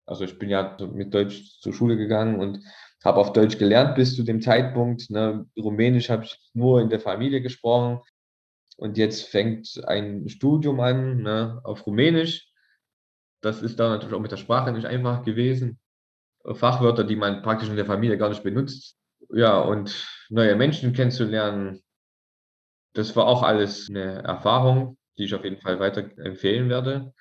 Also 0.05 0.25
ich 0.25 0.37
bin 0.39 0.49
ja 0.49 0.75
mit 0.91 1.13
Deutsch 1.13 1.59
zur 1.61 1.71
Schule 1.71 1.95
gegangen 1.95 2.39
und 2.39 2.59
habe 3.05 3.19
auf 3.19 3.31
Deutsch 3.31 3.57
gelernt 3.57 3.95
bis 3.95 4.15
zu 4.15 4.23
dem 4.23 4.41
Zeitpunkt. 4.41 5.09
Ne? 5.09 5.45
Rumänisch 5.57 6.09
habe 6.09 6.25
ich 6.25 6.37
nur 6.53 6.81
in 6.81 6.89
der 6.89 6.99
Familie 6.99 7.41
gesprochen. 7.41 8.01
Und 8.79 8.97
jetzt 8.97 9.27
fängt 9.27 9.81
ein 9.85 10.29
Studium 10.29 10.79
an 10.79 11.21
ne, 11.21 11.61
auf 11.63 11.85
Rumänisch. 11.85 12.49
Das 13.41 13.61
ist 13.61 13.79
da 13.79 13.89
natürlich 13.89 14.15
auch 14.15 14.21
mit 14.21 14.31
der 14.31 14.37
Sprache 14.37 14.71
nicht 14.71 14.85
einfach 14.85 15.23
gewesen. 15.23 15.79
Fachwörter, 16.45 17.03
die 17.03 17.15
man 17.15 17.41
praktisch 17.41 17.69
in 17.69 17.75
der 17.75 17.85
Familie 17.85 18.17
gar 18.17 18.29
nicht 18.29 18.43
benutzt. 18.43 18.97
Ja, 19.31 19.59
und 19.59 20.07
neue 20.29 20.55
Menschen 20.55 20.93
kennenzulernen, 20.93 21.81
das 22.93 23.15
war 23.15 23.27
auch 23.27 23.43
alles 23.43 23.87
eine 23.89 24.23
Erfahrung 24.23 24.97
die 25.19 25.25
ich 25.25 25.35
auf 25.35 25.43
jeden 25.43 25.61
Fall 25.61 25.79
weiter 25.79 26.09
empfehlen 26.17 26.69
werde. 26.69 27.13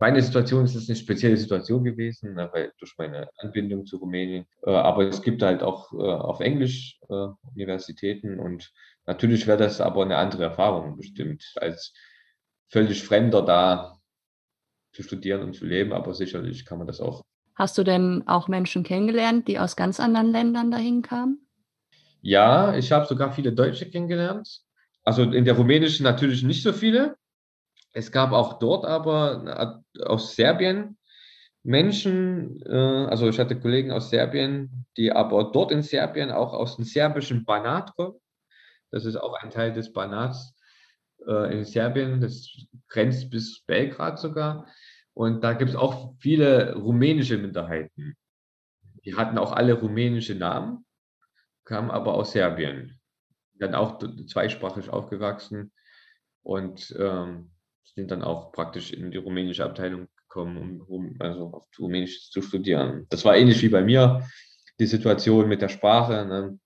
Meine 0.00 0.20
Situation 0.20 0.64
ist 0.64 0.74
es 0.74 0.88
eine 0.88 0.96
spezielle 0.96 1.36
Situation 1.36 1.84
gewesen, 1.84 2.36
weil 2.36 2.72
durch 2.78 2.94
meine 2.98 3.28
Anbindung 3.38 3.86
zu 3.86 3.98
Rumänien. 3.98 4.46
Äh, 4.66 4.70
aber 4.70 5.06
es 5.06 5.22
gibt 5.22 5.42
halt 5.42 5.62
auch 5.62 5.92
äh, 5.92 5.96
auf 5.96 6.40
Englisch 6.40 6.98
äh, 7.08 7.28
Universitäten 7.54 8.40
und 8.40 8.72
natürlich 9.06 9.46
wäre 9.46 9.58
das 9.58 9.80
aber 9.80 10.02
eine 10.02 10.16
andere 10.16 10.44
Erfahrung 10.44 10.96
bestimmt, 10.96 11.44
als 11.56 11.94
völlig 12.68 13.04
Fremder 13.04 13.42
da 13.42 14.00
zu 14.92 15.02
studieren 15.02 15.42
und 15.42 15.54
zu 15.54 15.64
leben. 15.64 15.92
Aber 15.92 16.12
sicherlich 16.14 16.64
kann 16.64 16.78
man 16.78 16.86
das 16.86 17.00
auch. 17.00 17.22
Hast 17.54 17.78
du 17.78 17.84
denn 17.84 18.24
auch 18.26 18.48
Menschen 18.48 18.82
kennengelernt, 18.82 19.46
die 19.46 19.60
aus 19.60 19.76
ganz 19.76 20.00
anderen 20.00 20.32
Ländern 20.32 20.72
dahin 20.72 21.02
kamen? 21.02 21.46
Ja, 22.20 22.76
ich 22.76 22.90
habe 22.90 23.06
sogar 23.06 23.32
viele 23.32 23.52
Deutsche 23.52 23.88
kennengelernt. 23.88 24.62
Also 25.04 25.22
in 25.22 25.44
der 25.44 25.54
rumänischen 25.54 26.02
natürlich 26.02 26.42
nicht 26.42 26.62
so 26.62 26.72
viele. 26.72 27.16
Es 27.94 28.12
gab 28.12 28.32
auch 28.32 28.58
dort 28.58 28.84
aber 28.84 29.82
aus 30.04 30.36
Serbien 30.36 30.98
Menschen, 31.62 32.60
äh, 32.66 33.06
also 33.08 33.26
ich 33.28 33.38
hatte 33.38 33.58
Kollegen 33.58 33.90
aus 33.90 34.10
Serbien, 34.10 34.84
die 34.98 35.10
aber 35.10 35.50
dort 35.50 35.72
in 35.72 35.82
Serbien 35.82 36.30
auch 36.30 36.52
aus 36.52 36.76
dem 36.76 36.84
serbischen 36.84 37.44
Banat 37.46 37.96
kommen. 37.96 38.20
Das 38.90 39.06
ist 39.06 39.16
auch 39.16 39.34
ein 39.40 39.50
Teil 39.50 39.72
des 39.72 39.92
Banats 39.92 40.54
äh, 41.26 41.56
in 41.56 41.64
Serbien, 41.64 42.20
das 42.20 42.66
grenzt 42.88 43.30
bis 43.30 43.62
Belgrad 43.62 44.18
sogar. 44.18 44.66
Und 45.14 45.42
da 45.42 45.54
gibt 45.54 45.70
es 45.70 45.76
auch 45.76 46.14
viele 46.18 46.74
rumänische 46.74 47.38
Minderheiten. 47.38 48.14
Die 49.04 49.14
hatten 49.14 49.38
auch 49.38 49.52
alle 49.52 49.74
rumänische 49.74 50.34
Namen, 50.34 50.84
kamen 51.64 51.90
aber 51.90 52.14
aus 52.14 52.32
Serbien 52.32 53.00
dann 53.54 53.74
auch 53.74 53.98
zweisprachig 54.26 54.90
aufgewachsen 54.90 55.72
und 56.42 56.94
ähm, 56.98 57.53
sind 57.84 58.10
dann 58.10 58.22
auch 58.22 58.52
praktisch 58.52 58.92
in 58.92 59.10
die 59.10 59.18
rumänische 59.18 59.64
Abteilung 59.64 60.08
gekommen, 60.16 60.80
um 60.80 61.16
also 61.20 61.52
auf 61.52 61.66
Rumänisch 61.78 62.30
zu 62.30 62.42
studieren. 62.42 63.06
Das 63.10 63.24
war 63.24 63.36
ähnlich 63.36 63.62
wie 63.62 63.68
bei 63.68 63.82
mir, 63.82 64.26
die 64.80 64.86
Situation 64.86 65.48
mit 65.48 65.62
der 65.62 65.68
Sprache. 65.68 66.26
Ne? 66.26 66.58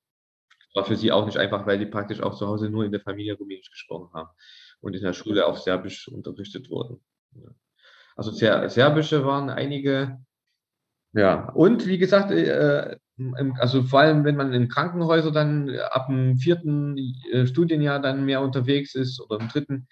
War 0.75 0.85
für 0.85 0.97
sie 0.97 1.13
auch 1.13 1.27
nicht 1.27 1.37
einfach, 1.37 1.67
weil 1.67 1.79
die 1.79 1.87
praktisch 1.87 2.21
auch 2.23 2.37
zu 2.37 2.47
Hause 2.47 2.71
nur 2.71 2.85
in 2.85 2.93
der 2.93 3.01
Familie 3.01 3.35
Rumänisch 3.35 3.71
gesprochen 3.71 4.11
haben 4.15 4.31
und 4.81 4.95
in 4.95 5.03
der 5.03 5.13
Schule 5.13 5.47
auf 5.47 5.59
Serbisch 5.59 6.09
unterrichtet 6.09 6.71
wurden. 6.71 7.01
Also 8.17 8.31
Serbische 8.33 9.25
waren 9.25 9.51
einige, 9.51 10.19
ja, 11.13 11.51
und 11.51 11.87
wie 11.87 11.99
gesagt, 11.99 12.31
äh, 12.31 12.97
also 13.59 13.83
vor 13.83 14.01
allem, 14.01 14.25
wenn 14.25 14.37
man 14.37 14.53
in 14.53 14.69
Krankenhäusern 14.69 15.33
dann 15.33 15.79
ab 15.91 16.07
dem 16.09 16.37
vierten 16.37 16.97
äh, 17.33 17.47
Studienjahr 17.47 18.01
dann 18.01 18.25
mehr 18.25 18.41
unterwegs 18.41 18.95
ist 18.95 19.21
oder 19.21 19.41
im 19.41 19.49
dritten, 19.49 19.89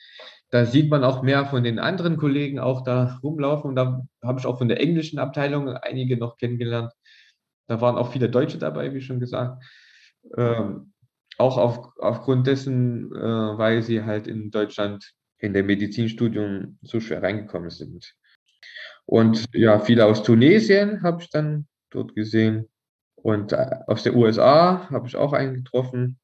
da 0.56 0.64
sieht 0.64 0.88
man 0.88 1.04
auch 1.04 1.22
mehr 1.22 1.44
von 1.44 1.64
den 1.64 1.78
anderen 1.78 2.16
Kollegen 2.16 2.58
auch 2.58 2.82
da 2.82 3.20
rumlaufen. 3.22 3.68
Und 3.68 3.76
da 3.76 4.06
habe 4.22 4.40
ich 4.40 4.46
auch 4.46 4.56
von 4.56 4.68
der 4.68 4.80
englischen 4.80 5.18
Abteilung 5.18 5.68
einige 5.68 6.16
noch 6.16 6.38
kennengelernt. 6.38 6.94
Da 7.68 7.82
waren 7.82 7.96
auch 7.96 8.10
viele 8.10 8.30
Deutsche 8.30 8.56
dabei, 8.56 8.94
wie 8.94 9.02
schon 9.02 9.20
gesagt. 9.20 9.62
Ähm, 10.34 10.94
auch 11.36 11.58
auf, 11.58 11.92
aufgrund 11.98 12.46
dessen, 12.46 13.14
äh, 13.14 13.18
weil 13.58 13.82
sie 13.82 14.02
halt 14.02 14.26
in 14.26 14.50
Deutschland 14.50 15.12
in 15.38 15.52
der 15.52 15.62
Medizinstudium 15.62 16.78
so 16.80 17.00
schwer 17.00 17.22
reingekommen 17.22 17.68
sind. 17.68 18.14
Und 19.04 19.44
ja, 19.52 19.78
viele 19.78 20.06
aus 20.06 20.22
Tunesien 20.22 21.02
habe 21.02 21.20
ich 21.20 21.28
dann 21.28 21.66
dort 21.90 22.14
gesehen. 22.14 22.70
Und 23.16 23.52
äh, 23.52 23.80
aus 23.88 24.04
der 24.04 24.16
USA 24.16 24.88
habe 24.88 25.06
ich 25.06 25.16
auch 25.16 25.34
einen 25.34 25.52
getroffen. 25.52 26.18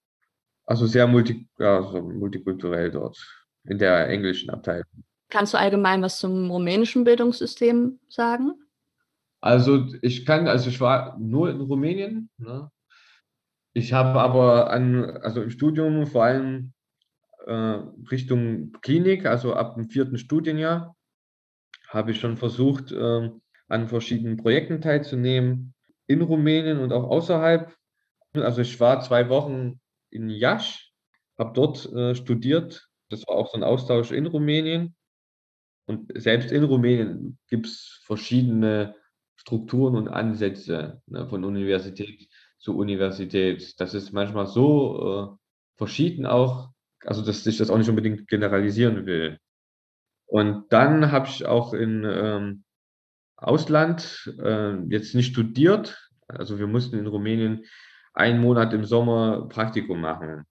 Also 0.65 0.87
sehr 0.87 1.07
multi, 1.07 1.51
ja, 1.59 1.83
so 1.83 2.01
multikulturell 2.01 2.91
dort 2.91 3.42
in 3.64 3.78
der 3.78 4.09
englischen 4.09 4.50
Abteilung. 4.50 4.85
Kannst 5.28 5.54
du 5.54 5.59
allgemein 5.59 6.02
was 6.02 6.19
zum 6.19 6.50
rumänischen 6.50 7.04
Bildungssystem 7.04 7.99
sagen? 8.09 8.52
Also 9.40 9.87
ich 10.02 10.26
kann, 10.26 10.47
also 10.47 10.69
ich 10.69 10.81
war 10.81 11.19
nur 11.19 11.50
in 11.50 11.61
Rumänien. 11.61 12.31
Ne? 12.38 12.71
Ich 13.73 13.92
habe 13.92 14.21
aber 14.21 14.71
an, 14.71 15.04
also 15.04 15.42
im 15.42 15.50
Studium 15.50 16.07
vor 16.07 16.25
allem 16.25 16.73
äh, 17.47 17.78
Richtung 18.11 18.73
Klinik, 18.83 19.26
also 19.26 19.54
ab 19.54 19.75
dem 19.75 19.88
vierten 19.88 20.19
Studienjahr, 20.19 20.95
habe 21.88 22.12
ich 22.12 22.21
schon 22.21 22.37
versucht, 22.37 22.92
äh, 22.92 23.31
an 23.69 23.88
verschiedenen 23.88 24.37
Projekten 24.37 24.81
teilzunehmen 24.81 25.75
in 26.07 26.21
Rumänien 26.21 26.78
und 26.78 26.92
auch 26.92 27.04
außerhalb. 27.04 27.75
Also 28.35 28.61
ich 28.61 28.78
war 28.81 29.00
zwei 29.00 29.28
Wochen 29.28 29.81
in 30.11 30.28
Jasch, 30.28 30.92
habe 31.38 31.52
dort 31.54 31.90
äh, 31.92 32.14
studiert. 32.14 32.88
Das 33.12 33.26
war 33.26 33.37
auch 33.37 33.50
so 33.50 33.59
ein 33.59 33.64
Austausch 33.64 34.11
in 34.11 34.26
Rumänien. 34.26 34.97
Und 35.87 36.11
selbst 36.14 36.50
in 36.50 36.64
Rumänien 36.64 37.38
gibt 37.49 37.66
es 37.66 38.00
verschiedene 38.04 38.95
Strukturen 39.37 39.97
und 39.97 40.09
Ansätze 40.09 41.02
ne, 41.07 41.28
von 41.28 41.45
Universität 41.45 42.28
zu 42.59 42.76
Universität. 42.76 43.78
Das 43.81 43.92
ist 43.92 44.12
manchmal 44.12 44.47
so 44.47 45.37
äh, 45.37 45.76
verschieden 45.76 46.26
auch, 46.26 46.71
also 47.04 47.23
dass 47.23 47.47
ich 47.47 47.59
das 47.59 47.69
auch 47.69 47.78
nicht 47.78 47.90
unbedingt 47.90 48.28
generalisieren 48.28 49.04
will. 49.04 49.38
Und 50.26 50.73
dann 50.73 51.12
habe 51.12 51.28
ich 51.28 51.45
auch 51.45 51.75
in 51.75 52.04
ähm, 52.07 52.64
Ausland, 53.37 54.33
äh, 54.40 54.76
jetzt 54.88 55.14
nicht 55.14 55.33
studiert. 55.33 56.09
Also 56.28 56.59
wir 56.59 56.66
mussten 56.66 56.99
in 56.99 57.07
Rumänien 57.07 57.66
einen 58.14 58.40
Monat 58.40 58.73
im 58.73 58.85
Sommer 58.85 59.49
Praktikum 59.49 60.00
machen. 60.00 60.47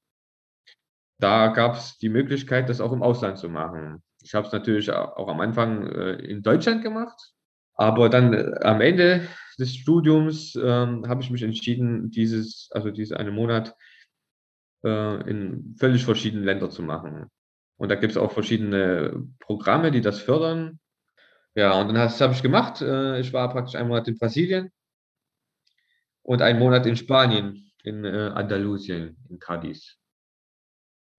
Da 1.21 1.49
gab 1.49 1.75
es 1.75 1.99
die 1.99 2.09
Möglichkeit, 2.09 2.67
das 2.67 2.81
auch 2.81 2.91
im 2.91 3.03
Ausland 3.03 3.37
zu 3.37 3.47
machen. 3.47 4.01
Ich 4.23 4.33
habe 4.33 4.47
es 4.47 4.53
natürlich 4.53 4.91
auch 4.91 5.27
am 5.27 5.39
Anfang 5.39 5.87
äh, 5.87 6.13
in 6.13 6.41
Deutschland 6.41 6.81
gemacht, 6.81 7.33
aber 7.75 8.09
dann 8.09 8.33
äh, 8.33 8.55
am 8.63 8.81
Ende 8.81 9.27
des 9.59 9.75
Studiums 9.75 10.55
äh, 10.55 10.61
habe 10.67 11.21
ich 11.21 11.29
mich 11.29 11.43
entschieden, 11.43 12.09
dieses, 12.09 12.69
also 12.71 12.89
diesen 12.89 13.17
einen 13.17 13.35
Monat 13.35 13.75
äh, 14.83 15.29
in 15.29 15.75
völlig 15.79 16.05
verschiedenen 16.05 16.43
Ländern 16.43 16.71
zu 16.71 16.81
machen. 16.81 17.27
Und 17.77 17.89
da 17.89 17.95
gibt 17.95 18.11
es 18.11 18.17
auch 18.17 18.31
verschiedene 18.31 19.27
Programme, 19.39 19.91
die 19.91 20.01
das 20.01 20.19
fördern. 20.19 20.79
Ja, 21.53 21.79
und 21.79 21.87
dann 21.87 21.99
habe 21.99 22.33
ich 22.33 22.41
gemacht. 22.41 22.81
Äh, 22.81 23.19
ich 23.19 23.31
war 23.31 23.51
praktisch 23.51 23.75
einen 23.75 23.89
Monat 23.89 24.07
in 24.07 24.17
Brasilien 24.17 24.71
und 26.23 26.41
einen 26.41 26.57
Monat 26.57 26.87
in 26.87 26.95
Spanien, 26.95 27.71
in 27.83 28.05
äh, 28.05 28.31
Andalusien, 28.33 29.17
in 29.29 29.37
Cadiz. 29.37 30.00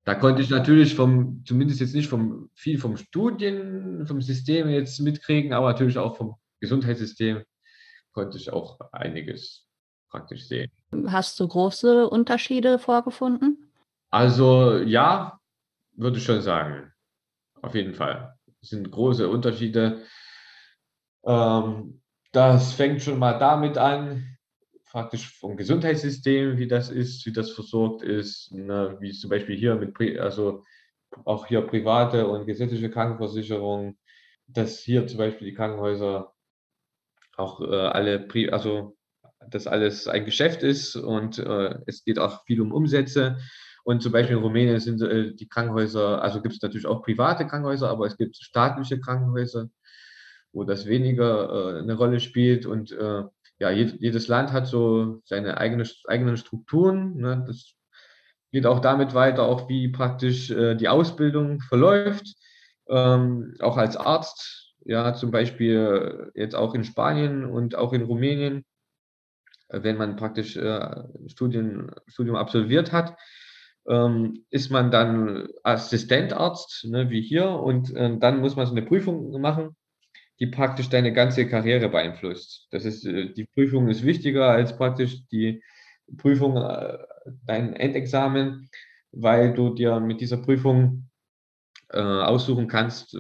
Da 0.04 0.16
konnte 0.16 0.42
ich 0.42 0.50
natürlich 0.50 0.94
vom, 0.94 1.44
zumindest 1.44 1.80
jetzt 1.80 1.94
nicht 1.94 2.08
vom 2.08 2.50
viel 2.54 2.78
vom 2.78 2.96
Studien, 2.96 4.04
vom 4.06 4.20
System 4.20 4.68
jetzt 4.68 4.98
mitkriegen, 5.00 5.52
aber 5.52 5.68
natürlich 5.68 5.98
auch 5.98 6.16
vom 6.16 6.36
Gesundheitssystem 6.60 7.44
konnte 8.12 8.36
ich 8.36 8.52
auch 8.52 8.80
einiges 8.92 9.68
praktisch 10.10 10.48
sehen. 10.48 10.70
Hast 11.06 11.38
du 11.38 11.46
große 11.46 12.08
Unterschiede 12.08 12.78
vorgefunden? 12.78 13.72
Also 14.10 14.78
ja, 14.78 15.40
würde 15.92 16.18
ich 16.18 16.24
schon 16.24 16.42
sagen. 16.42 16.92
Auf 17.62 17.74
jeden 17.74 17.94
Fall. 17.94 18.34
Es 18.60 18.70
sind 18.70 18.90
große 18.90 19.28
Unterschiede. 19.28 20.02
Ähm, 21.24 22.02
das 22.32 22.72
fängt 22.72 23.02
schon 23.02 23.18
mal 23.18 23.38
damit 23.38 23.78
an, 23.78 24.31
praktisch 24.92 25.38
vom 25.38 25.56
Gesundheitssystem, 25.56 26.58
wie 26.58 26.68
das 26.68 26.90
ist, 26.90 27.24
wie 27.24 27.32
das 27.32 27.50
versorgt 27.50 28.02
ist, 28.02 28.52
ne, 28.52 28.98
wie 29.00 29.10
zum 29.12 29.30
Beispiel 29.30 29.56
hier 29.56 29.74
mit, 29.74 29.98
also 30.18 30.62
auch 31.24 31.46
hier 31.46 31.62
private 31.62 32.26
und 32.28 32.46
gesetzliche 32.46 32.90
Krankenversicherung, 32.90 33.96
dass 34.46 34.80
hier 34.80 35.06
zum 35.06 35.16
Beispiel 35.16 35.48
die 35.48 35.54
Krankenhäuser 35.54 36.34
auch 37.38 37.62
äh, 37.62 37.74
alle, 37.74 38.28
also 38.52 38.94
dass 39.48 39.66
alles 39.66 40.08
ein 40.08 40.26
Geschäft 40.26 40.62
ist 40.62 40.94
und 40.94 41.38
äh, 41.38 41.74
es 41.86 42.04
geht 42.04 42.18
auch 42.18 42.44
viel 42.44 42.60
um 42.60 42.70
Umsätze. 42.70 43.38
Und 43.84 44.02
zum 44.02 44.12
Beispiel 44.12 44.36
in 44.36 44.42
Rumänien 44.42 44.78
sind 44.78 45.00
äh, 45.00 45.34
die 45.34 45.48
Krankenhäuser, 45.48 46.22
also 46.22 46.42
gibt 46.42 46.54
es 46.54 46.62
natürlich 46.62 46.86
auch 46.86 47.02
private 47.02 47.46
Krankenhäuser, 47.46 47.88
aber 47.88 48.06
es 48.06 48.18
gibt 48.18 48.36
staatliche 48.36 49.00
Krankenhäuser, 49.00 49.70
wo 50.52 50.64
das 50.64 50.84
weniger 50.84 51.76
äh, 51.76 51.78
eine 51.80 51.94
Rolle 51.94 52.20
spielt. 52.20 52.66
Und 52.66 52.92
äh, 52.92 53.22
ja, 53.62 53.70
jed 53.70 54.00
jedes 54.00 54.26
Land 54.26 54.50
hat 54.50 54.66
so 54.66 55.20
seine 55.24 55.58
eigene, 55.58 55.84
eigenen 56.08 56.36
Strukturen. 56.36 57.16
Ne? 57.16 57.44
Das 57.46 57.74
geht 58.50 58.66
auch 58.66 58.80
damit 58.80 59.14
weiter, 59.14 59.44
auch 59.44 59.68
wie 59.68 59.88
praktisch 59.88 60.50
äh, 60.50 60.74
die 60.74 60.88
Ausbildung 60.88 61.60
verläuft. 61.60 62.26
Ähm, 62.88 63.54
auch 63.60 63.76
als 63.76 63.96
Arzt, 63.96 64.74
ja, 64.84 65.14
zum 65.14 65.30
Beispiel 65.30 66.32
jetzt 66.34 66.56
auch 66.56 66.74
in 66.74 66.82
Spanien 66.82 67.44
und 67.44 67.76
auch 67.76 67.92
in 67.92 68.02
Rumänien, 68.02 68.64
äh, 69.68 69.84
wenn 69.84 69.96
man 69.96 70.16
praktisch 70.16 70.56
äh, 70.56 71.04
Studien, 71.28 71.92
Studium 72.08 72.34
absolviert 72.34 72.90
hat, 72.90 73.16
ähm, 73.86 74.44
ist 74.50 74.70
man 74.70 74.90
dann 74.90 75.46
Assistentarzt, 75.62 76.86
ne, 76.86 77.10
wie 77.10 77.22
hier, 77.22 77.48
und 77.48 77.94
äh, 77.94 78.18
dann 78.18 78.40
muss 78.40 78.56
man 78.56 78.66
so 78.66 78.72
eine 78.72 78.82
Prüfung 78.82 79.40
machen, 79.40 79.76
die 80.40 80.46
praktisch 80.46 80.88
deine 80.88 81.12
ganze 81.12 81.46
Karriere 81.46 81.88
beeinflusst. 81.88 82.68
Das 82.70 82.84
ist, 82.84 83.04
äh, 83.06 83.32
die 83.32 83.44
Prüfung 83.44 83.88
ist 83.88 84.04
wichtiger 84.04 84.48
als 84.48 84.76
praktisch 84.76 85.26
die 85.28 85.62
Prüfung, 86.16 86.56
äh, 86.56 86.98
dein 87.46 87.74
Endexamen, 87.74 88.68
weil 89.12 89.54
du 89.54 89.74
dir 89.74 90.00
mit 90.00 90.20
dieser 90.20 90.38
Prüfung 90.38 91.08
äh, 91.90 92.00
aussuchen 92.00 92.68
kannst, 92.68 93.16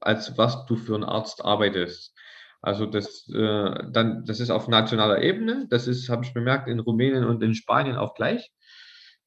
als 0.00 0.36
was 0.36 0.66
du 0.66 0.76
für 0.76 0.94
einen 0.94 1.04
Arzt 1.04 1.44
arbeitest. 1.44 2.14
Also 2.60 2.86
das, 2.86 3.28
äh, 3.32 3.74
dann, 3.92 4.24
das 4.24 4.40
ist 4.40 4.50
auf 4.50 4.66
nationaler 4.68 5.22
Ebene, 5.22 5.66
das 5.70 5.86
ist, 5.86 6.08
habe 6.08 6.24
ich 6.24 6.34
bemerkt, 6.34 6.68
in 6.68 6.80
Rumänien 6.80 7.24
und 7.24 7.42
in 7.42 7.54
Spanien 7.54 7.96
auch 7.96 8.14
gleich. 8.14 8.50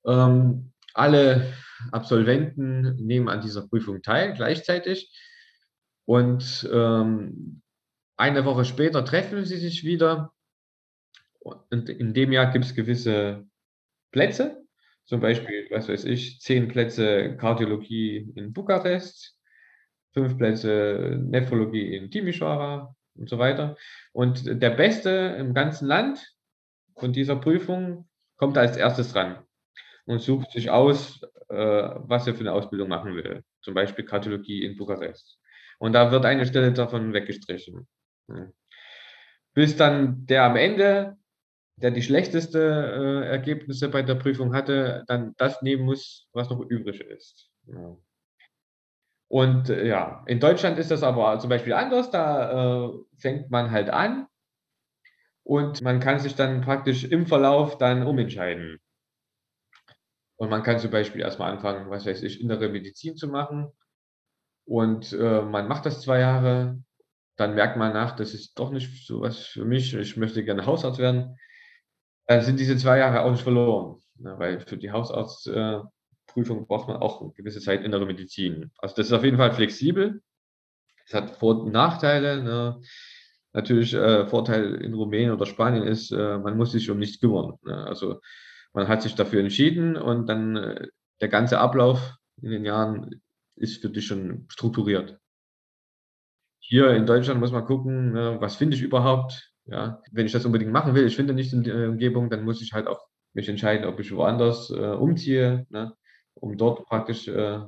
Ähm, 0.05 0.73
alle 0.93 1.53
Absolventen 1.91 2.95
nehmen 2.95 3.29
an 3.29 3.41
dieser 3.41 3.67
Prüfung 3.67 4.01
teil, 4.01 4.33
gleichzeitig. 4.33 5.13
Und 6.09 6.67
ähm, 6.73 7.61
eine 8.17 8.43
Woche 8.43 8.65
später 8.65 9.05
treffen 9.05 9.45
sie 9.45 9.57
sich 9.57 9.83
wieder. 9.83 10.33
Und 11.37 11.87
in 11.87 12.15
dem 12.15 12.31
Jahr 12.31 12.51
gibt 12.51 12.65
es 12.65 12.73
gewisse 12.73 13.45
Plätze, 14.11 14.65
zum 15.05 15.19
Beispiel, 15.19 15.67
was 15.69 15.87
weiß 15.87 16.05
ich, 16.05 16.39
zehn 16.41 16.67
Plätze 16.67 17.37
Kardiologie 17.37 18.33
in 18.35 18.53
Bukarest, 18.53 19.37
fünf 20.11 20.35
Plätze 20.35 21.19
Nephrologie 21.21 21.95
in 21.95 22.09
Timișoara 22.09 22.95
und 23.13 23.29
so 23.29 23.37
weiter. 23.37 23.77
Und 24.11 24.47
der 24.47 24.71
Beste 24.71 25.11
im 25.37 25.53
ganzen 25.53 25.87
Land 25.87 26.33
von 26.97 27.13
dieser 27.13 27.35
Prüfung 27.35 28.09
kommt 28.35 28.57
als 28.57 28.77
erstes 28.77 29.13
dran 29.13 29.45
und 30.05 30.23
sucht 30.23 30.53
sich 30.53 30.71
aus, 30.71 31.21
äh, 31.49 31.55
was 31.55 32.25
er 32.25 32.33
für 32.33 32.39
eine 32.39 32.53
Ausbildung 32.53 32.89
machen 32.89 33.13
will. 33.13 33.43
Zum 33.61 33.75
Beispiel 33.75 34.05
Kardiologie 34.05 34.65
in 34.65 34.75
Bukarest. 34.75 35.38
Und 35.79 35.93
da 35.93 36.11
wird 36.11 36.25
eine 36.25 36.45
Stelle 36.45 36.73
davon 36.73 37.13
weggestrichen. 37.13 37.87
Bis 39.53 39.75
dann 39.77 40.25
der 40.27 40.43
am 40.43 40.55
Ende, 40.55 41.17
der 41.77 41.91
die 41.91 42.01
schlechteste 42.01 42.59
äh, 42.59 43.27
Ergebnisse 43.27 43.89
bei 43.89 44.01
der 44.01 44.15
Prüfung 44.15 44.53
hatte, 44.53 45.03
dann 45.07 45.33
das 45.37 45.61
nehmen 45.61 45.85
muss, 45.85 46.27
was 46.33 46.49
noch 46.49 46.61
übrig 46.61 47.01
ist. 47.01 47.49
Und 49.29 49.69
äh, 49.69 49.87
ja, 49.87 50.23
in 50.27 50.39
Deutschland 50.39 50.77
ist 50.79 50.91
das 50.91 51.03
aber 51.03 51.39
zum 51.39 51.49
Beispiel 51.49 51.73
anders. 51.73 52.11
Da 52.11 52.87
äh, 52.87 52.91
fängt 53.17 53.49
man 53.51 53.71
halt 53.71 53.89
an 53.89 54.27
und 55.43 55.81
man 55.81 55.99
kann 55.99 56.19
sich 56.19 56.35
dann 56.35 56.61
praktisch 56.61 57.05
im 57.05 57.25
Verlauf 57.25 57.77
dann 57.77 58.05
umentscheiden. 58.05 58.79
Und 60.37 60.49
man 60.49 60.63
kann 60.63 60.79
zum 60.79 60.91
Beispiel 60.91 61.21
erstmal 61.21 61.51
anfangen, 61.51 61.89
was 61.89 62.05
weiß 62.05 62.23
ich, 62.23 62.41
innere 62.41 62.69
Medizin 62.69 63.17
zu 63.17 63.27
machen. 63.27 63.71
Und 64.69 65.13
äh, 65.13 65.41
man 65.41 65.67
macht 65.67 65.87
das 65.87 66.01
zwei 66.01 66.19
Jahre, 66.19 66.79
dann 67.37 67.55
merkt 67.55 67.75
man 67.75 67.91
nach, 67.91 68.15
das 68.15 68.35
ist 68.35 68.53
doch 68.59 68.69
nicht 68.69 69.07
so 69.07 69.21
was 69.21 69.39
für 69.39 69.65
mich, 69.65 69.95
ich 69.95 70.15
möchte 70.15 70.43
gerne 70.43 70.67
Hausarzt 70.67 70.99
werden. 70.99 71.39
Dann 72.27 72.43
sind 72.43 72.59
diese 72.59 72.77
zwei 72.77 72.99
Jahre 72.99 73.21
auch 73.21 73.31
nicht 73.31 73.41
verloren. 73.41 74.03
Ne? 74.19 74.35
Weil 74.37 74.59
für 74.59 74.77
die 74.77 74.91
Hausarztprüfung 74.91 76.61
äh, 76.61 76.65
braucht 76.67 76.87
man 76.87 76.97
auch 76.97 77.19
eine 77.19 77.31
gewisse 77.31 77.61
Zeit 77.61 77.83
innere 77.83 78.05
Medizin. 78.05 78.69
Also 78.77 78.95
das 78.95 79.07
ist 79.07 79.13
auf 79.13 79.23
jeden 79.23 79.37
Fall 79.37 79.53
flexibel. 79.53 80.21
Es 81.07 81.15
hat 81.15 81.31
Vor- 81.31 81.63
und 81.63 81.71
Nachteile. 81.71 82.43
Ne? 82.43 82.79
Natürlich 83.53 83.95
äh, 83.95 84.27
Vorteil 84.27 84.75
in 84.75 84.93
Rumänien 84.93 85.31
oder 85.31 85.47
Spanien 85.47 85.87
ist, 85.87 86.11
äh, 86.11 86.37
man 86.37 86.57
muss 86.57 86.73
sich 86.73 86.91
um 86.91 86.99
nichts 86.99 87.19
kümmern. 87.19 87.55
Ne? 87.63 87.87
Also 87.87 88.21
man 88.73 88.87
hat 88.87 89.01
sich 89.01 89.15
dafür 89.15 89.39
entschieden 89.39 89.97
und 89.97 90.29
dann 90.29 90.57
äh, 90.57 90.87
der 91.21 91.29
ganze 91.29 91.57
Ablauf 91.57 92.17
in 92.39 92.51
den 92.51 92.65
Jahren 92.65 93.19
ist 93.59 93.81
für 93.81 93.89
dich 93.89 94.07
schon 94.07 94.45
strukturiert. 94.49 95.19
Hier 96.59 96.91
in 96.91 97.05
Deutschland 97.05 97.39
muss 97.39 97.51
man 97.51 97.65
gucken, 97.65 98.13
ne, 98.13 98.37
was 98.39 98.55
finde 98.55 98.75
ich 98.75 98.81
überhaupt. 98.81 99.51
Ja, 99.65 100.01
wenn 100.11 100.25
ich 100.25 100.31
das 100.31 100.45
unbedingt 100.45 100.71
machen 100.71 100.95
will, 100.95 101.05
ich 101.05 101.15
finde 101.15 101.33
nicht 101.33 101.53
in 101.53 101.63
der 101.63 101.89
Umgebung, 101.89 102.29
dann 102.29 102.43
muss 102.43 102.61
ich 102.61 102.73
halt 102.73 102.87
auch 102.87 103.07
mich 103.33 103.47
entscheiden, 103.47 103.85
ob 103.85 103.99
ich 103.99 104.11
woanders 104.15 104.71
äh, 104.71 104.73
umziehe, 104.73 105.67
ne, 105.69 105.95
um 106.33 106.57
dort 106.57 106.85
praktisch 106.85 107.27
äh, 107.27 107.59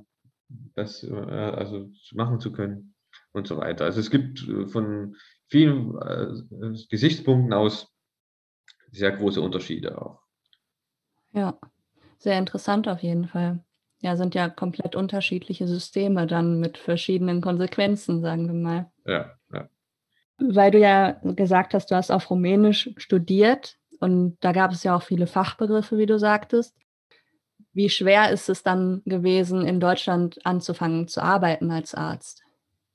das 0.76 1.04
äh, 1.04 1.14
also 1.14 1.90
machen 2.14 2.40
zu 2.40 2.52
können 2.52 2.96
und 3.34 3.48
so 3.48 3.58
weiter. 3.58 3.86
Also 3.86 4.00
es 4.00 4.10
gibt 4.10 4.48
äh, 4.48 4.68
von 4.68 5.16
vielen 5.48 5.98
äh, 6.02 6.28
Gesichtspunkten 6.90 7.54
aus 7.54 7.94
sehr 8.92 9.12
große 9.12 9.42
Unterschiede 9.42 10.02
auch. 10.02 10.22
Ja, 11.34 11.58
sehr 12.18 12.38
interessant 12.38 12.88
auf 12.88 13.02
jeden 13.02 13.28
Fall. 13.28 13.64
Ja, 14.02 14.16
sind 14.16 14.34
ja 14.34 14.50
komplett 14.50 14.96
unterschiedliche 14.96 15.68
Systeme 15.68 16.26
dann 16.26 16.60
mit 16.60 16.78
verschiedenen 16.78 17.40
Konsequenzen, 17.40 18.22
sagen 18.22 18.48
wir 18.48 18.54
mal. 18.54 18.92
Ja, 19.06 19.32
ja. 19.54 19.70
Weil 20.40 20.72
du 20.72 20.80
ja 20.80 21.20
gesagt 21.24 21.76
hast, 21.76 21.92
du 21.92 21.96
hast 21.96 22.12
auf 22.12 22.30
Rumänisch 22.32 22.90
studiert 22.98 23.78
und 24.00 24.38
da 24.42 24.54
gab 24.54 24.72
es 24.72 24.84
ja 24.84 24.96
auch 24.96 25.04
viele 25.04 25.28
Fachbegriffe, 25.28 26.00
wie 26.00 26.08
du 26.08 26.18
sagtest. 26.18 26.76
Wie 27.74 27.90
schwer 27.90 28.32
ist 28.32 28.50
es 28.50 28.64
dann 28.64 29.04
gewesen, 29.06 29.66
in 29.66 29.80
Deutschland 29.80 30.44
anzufangen 30.46 31.08
zu 31.08 31.22
arbeiten 31.22 31.72
als 31.72 31.94
Arzt? 31.94 32.44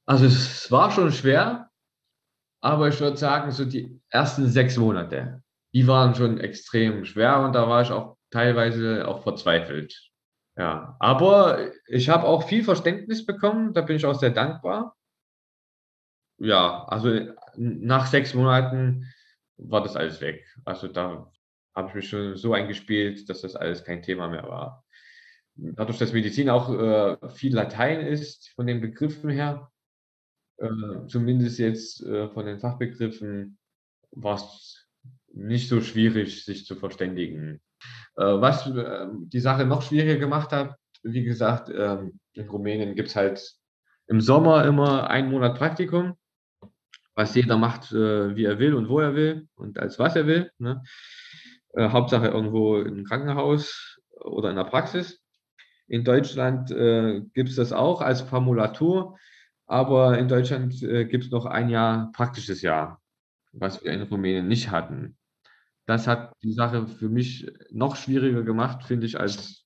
Also 0.06 0.26
es 0.26 0.70
war 0.70 0.90
schon 0.90 1.12
schwer, 1.12 1.70
aber 2.60 2.88
ich 2.88 3.00
würde 3.00 3.16
sagen, 3.16 3.52
so 3.52 3.64
die 3.64 4.00
ersten 4.10 4.48
sechs 4.48 4.76
Monate, 4.76 5.42
die 5.72 5.86
waren 5.86 6.14
schon 6.14 6.38
extrem 6.40 7.04
schwer 7.04 7.40
und 7.40 7.54
da 7.54 7.68
war 7.68 7.82
ich 7.82 7.90
auch 7.90 8.16
teilweise 8.30 9.06
auch 9.06 9.22
verzweifelt. 9.22 10.05
Ja, 10.56 10.96
aber 11.00 11.70
ich 11.86 12.08
habe 12.08 12.24
auch 12.26 12.48
viel 12.48 12.64
Verständnis 12.64 13.26
bekommen, 13.26 13.74
da 13.74 13.82
bin 13.82 13.96
ich 13.96 14.06
auch 14.06 14.18
sehr 14.18 14.30
dankbar. 14.30 14.96
Ja, 16.38 16.84
also 16.86 17.32
nach 17.56 18.06
sechs 18.06 18.34
Monaten 18.34 19.06
war 19.58 19.82
das 19.82 19.96
alles 19.96 20.20
weg. 20.20 20.46
Also 20.64 20.88
da 20.88 21.30
habe 21.74 21.88
ich 21.88 21.94
mich 21.94 22.08
schon 22.08 22.36
so 22.36 22.54
eingespielt, 22.54 23.28
dass 23.28 23.42
das 23.42 23.54
alles 23.54 23.84
kein 23.84 24.02
Thema 24.02 24.28
mehr 24.28 24.44
war. 24.44 24.84
Dadurch, 25.56 25.98
dass 25.98 26.12
Medizin 26.12 26.50
auch 26.50 26.70
äh, 26.72 27.30
viel 27.30 27.54
Latein 27.54 28.00
ist 28.00 28.50
von 28.54 28.66
den 28.66 28.80
Begriffen 28.80 29.30
her, 29.30 29.70
äh, 30.58 30.68
zumindest 31.06 31.58
jetzt 31.58 32.02
äh, 32.02 32.28
von 32.28 32.46
den 32.46 32.58
Fachbegriffen, 32.58 33.58
war 34.10 34.36
es 34.36 34.86
nicht 35.32 35.68
so 35.68 35.80
schwierig, 35.80 36.44
sich 36.44 36.66
zu 36.66 36.76
verständigen. 36.76 37.60
Äh, 38.16 38.24
was 38.24 38.66
äh, 38.66 39.06
die 39.12 39.40
Sache 39.40 39.64
noch 39.64 39.82
schwieriger 39.82 40.16
gemacht 40.16 40.52
hat, 40.52 40.76
wie 41.02 41.24
gesagt, 41.24 41.70
ähm, 41.74 42.18
in 42.32 42.48
Rumänien 42.48 42.94
gibt 42.94 43.08
es 43.08 43.16
halt 43.16 43.54
im 44.08 44.20
Sommer 44.20 44.64
immer 44.64 45.10
einen 45.10 45.30
Monat 45.30 45.56
Praktikum 45.58 46.16
was 47.16 47.34
jeder 47.34 47.56
macht, 47.56 47.90
äh, 47.92 48.36
wie 48.36 48.44
er 48.44 48.58
will 48.58 48.74
und 48.74 48.88
wo 48.88 49.00
er 49.00 49.14
will 49.14 49.48
und 49.56 49.78
als 49.78 49.98
was 49.98 50.14
er 50.14 50.26
will. 50.26 50.52
Ne? 50.58 50.82
Hauptsache 51.78 52.28
irgendwo 52.28 52.78
im 52.78 53.04
Krankenhaus 53.04 53.98
oder 54.20 54.48
in 54.50 54.56
der 54.56 54.64
Praxis. 54.64 55.22
In 55.88 56.04
Deutschland 56.04 56.70
äh, 56.70 57.20
gibt 57.34 57.50
es 57.50 57.56
das 57.56 57.72
auch 57.72 58.00
als 58.00 58.22
Formulatur, 58.22 59.18
aber 59.66 60.18
in 60.18 60.28
Deutschland 60.28 60.82
äh, 60.82 61.04
gibt 61.04 61.24
es 61.24 61.30
noch 61.30 61.44
ein 61.44 61.68
Jahr 61.68 62.12
praktisches 62.12 62.62
Jahr, 62.62 63.02
was 63.52 63.84
wir 63.84 63.92
in 63.92 64.02
Rumänien 64.02 64.48
nicht 64.48 64.70
hatten. 64.70 65.18
Das 65.86 66.06
hat 66.06 66.32
die 66.42 66.52
Sache 66.52 66.88
für 66.88 67.08
mich 67.08 67.50
noch 67.70 67.96
schwieriger 67.96 68.42
gemacht, 68.42 68.84
finde 68.84 69.06
ich, 69.06 69.18
als 69.18 69.64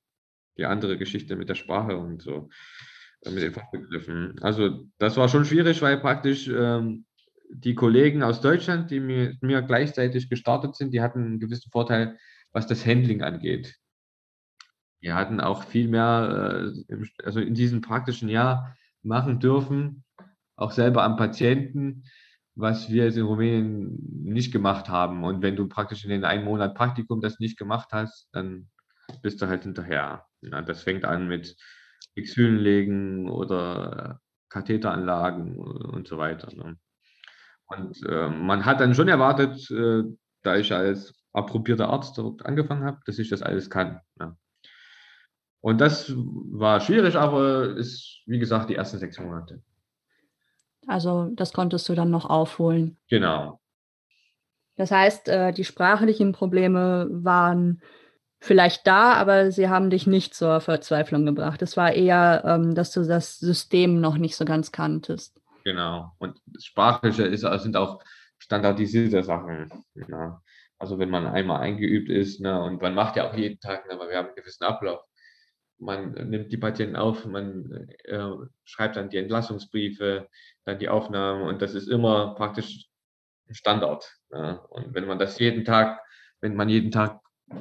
die 0.59 0.67
andere 0.67 0.99
Geschichte 0.99 1.37
mit 1.37 1.49
der 1.49 1.55
Sprache 1.55 1.97
und 1.97 2.23
so, 2.23 2.51
äh, 3.23 3.31
mit 3.31 3.43
den 3.43 3.53
Fachbegriffen. 3.53 4.39
Also 4.43 4.87
das 4.99 5.17
war 5.17 5.29
schon 5.29 5.47
schwierig, 5.47 5.81
weil 5.81 5.99
praktisch 5.99 6.49
ähm, 6.49 7.07
die 7.51 7.75
Kollegen 7.75 8.23
aus 8.23 8.41
Deutschland, 8.41 8.91
die 8.91 9.01
mit 9.01 9.43
mir 9.43 9.63
gleichzeitig 9.63 10.29
gestartet 10.29 10.77
sind, 10.77 10.93
die 10.93 11.01
hatten 11.01 11.25
einen 11.25 11.41
gewissen 11.41 11.71
Vorteil, 11.71 12.19
was 12.53 12.67
das 12.67 12.87
Handling 12.87 13.23
angeht. 13.23 13.77
Wir 15.01 15.15
hatten 15.15 15.41
auch 15.41 15.65
viel 15.65 15.89
mehr, 15.89 16.73
äh, 16.89 17.07
also 17.25 17.41
in 17.41 17.55
diesem 17.55 17.81
praktischen 17.81 18.29
Jahr 18.29 18.77
machen 19.03 19.41
dürfen, 19.41 20.05
auch 20.57 20.73
selber 20.73 21.03
am 21.05 21.17
Patienten, 21.17 22.05
was 22.61 22.91
wir 22.91 23.05
jetzt 23.05 23.17
in 23.17 23.25
Rumänien 23.25 23.99
nicht 24.23 24.53
gemacht 24.53 24.89
haben. 24.89 25.25
Und 25.25 25.43
wenn 25.43 25.57
du 25.57 25.69
praktisch 25.69 26.05
in 26.05 26.11
den 26.11 26.25
einen 26.25 26.45
Monat 26.45 26.75
Praktikum 26.75 27.21
das 27.21 27.39
nicht 27.39 27.59
gemacht 27.59 27.89
hast, 27.93 28.29
dann 28.33 28.69
bist 29.23 29.41
du 29.43 29.47
halt 29.47 29.63
hinterher. 29.63 30.27
Ja, 30.43 30.63
das 30.63 30.83
fängt 30.83 31.05
an 31.05 31.29
mit 31.29 31.57
Exhülen 32.15 32.59
legen 32.59 33.29
oder 33.29 34.21
Katheteranlagen 34.49 35.57
und 35.57 36.09
so 36.09 36.19
weiter. 36.19 36.55
Ne? 36.55 36.77
Und 37.67 38.05
äh, 38.07 38.29
man 38.29 38.65
hat 38.65 38.81
dann 38.81 38.95
schon 38.95 39.09
erwartet, 39.09 39.71
äh, 39.71 40.03
da 40.43 40.57
ich 40.57 40.73
als 40.73 41.15
approbierter 41.33 41.89
Arzt 41.89 42.19
dort 42.19 42.45
angefangen 42.45 42.85
habe, 42.85 43.01
dass 43.07 43.19
ich 43.19 43.29
das 43.29 43.43
alles 43.43 43.71
kann. 43.71 44.01
Ja. 44.19 44.37
Und 45.61 45.81
das 45.81 46.13
war 46.17 46.81
schwierig, 46.81 47.17
aber 47.17 47.77
ist, 47.77 48.23
wie 48.27 48.39
gesagt, 48.39 48.71
die 48.71 48.75
ersten 48.75 48.99
sechs 48.99 49.19
Monate. 49.19 49.63
Also 50.91 51.31
das 51.35 51.53
konntest 51.53 51.89
du 51.89 51.95
dann 51.95 52.11
noch 52.11 52.29
aufholen. 52.29 52.99
Genau. 53.09 53.61
Das 54.77 54.91
heißt, 54.91 55.29
äh, 55.29 55.53
die 55.53 55.63
sprachlichen 55.63 56.33
Probleme 56.33 57.07
waren 57.11 57.81
vielleicht 58.41 58.89
da, 58.89 59.13
aber 59.13 59.53
sie 59.53 59.69
haben 59.69 59.91
dich 59.91 60.09
nicht 60.09 60.35
zur 60.35 60.61
Verzweiflung 60.61 61.25
gebracht. 61.25 61.63
Es 61.63 61.77
war 61.77 61.93
eher, 61.93 62.43
ähm, 62.45 62.75
dass 62.75 62.91
du 62.91 63.05
das 63.05 63.39
System 63.39 64.01
noch 64.01 64.17
nicht 64.17 64.35
so 64.35 64.45
ganz 64.45 64.73
kanntest. 64.73 65.41
Genau. 65.63 66.11
Und 66.19 66.41
Sprachliche 66.59 67.23
ist, 67.23 67.43
sind 67.43 67.77
auch 67.77 68.03
standardisierte 68.39 69.23
Sachen. 69.23 69.71
Ja. 69.95 70.43
Also 70.79 70.99
wenn 70.99 71.11
man 71.11 71.29
einmal 71.29 71.61
eingeübt 71.61 72.09
ist, 72.09 72.41
ne, 72.41 72.61
und 72.61 72.83
man 72.83 72.95
macht 72.95 73.15
ja 73.15 73.29
auch 73.29 73.35
jeden 73.35 73.61
Tag, 73.61 73.87
ne, 73.89 73.97
weil 73.97 74.09
wir 74.09 74.17
haben 74.17 74.27
einen 74.29 74.37
gewissen 74.37 74.65
Ablauf. 74.65 75.05
Man 75.81 76.13
nimmt 76.13 76.53
die 76.53 76.59
Patienten 76.59 76.97
auf, 76.97 77.25
man 77.25 77.89
äh, 78.05 78.31
schreibt 78.65 78.97
dann 78.97 79.11
die 79.11 79.17
Entlassungsbriefe, 79.17 80.29
dann 80.65 80.79
die 80.79 80.89
Aufnahmen 80.89 81.49
und 81.49 81.63
das 81.63 81.75
ist 81.75 81.89
immer 81.89 82.35
praktisch 82.35 82.87
Standard. 83.51 84.05
Ne. 84.31 84.61
Und 84.69 84.95
wenn 84.95 85.07
man 85.07 85.19
das 85.19 85.39
jeden 85.39 85.65
Tag, 85.65 86.01
wenn 86.41 86.55
man 86.55 86.69
jeden 86.69 86.91
Tag 86.91 87.21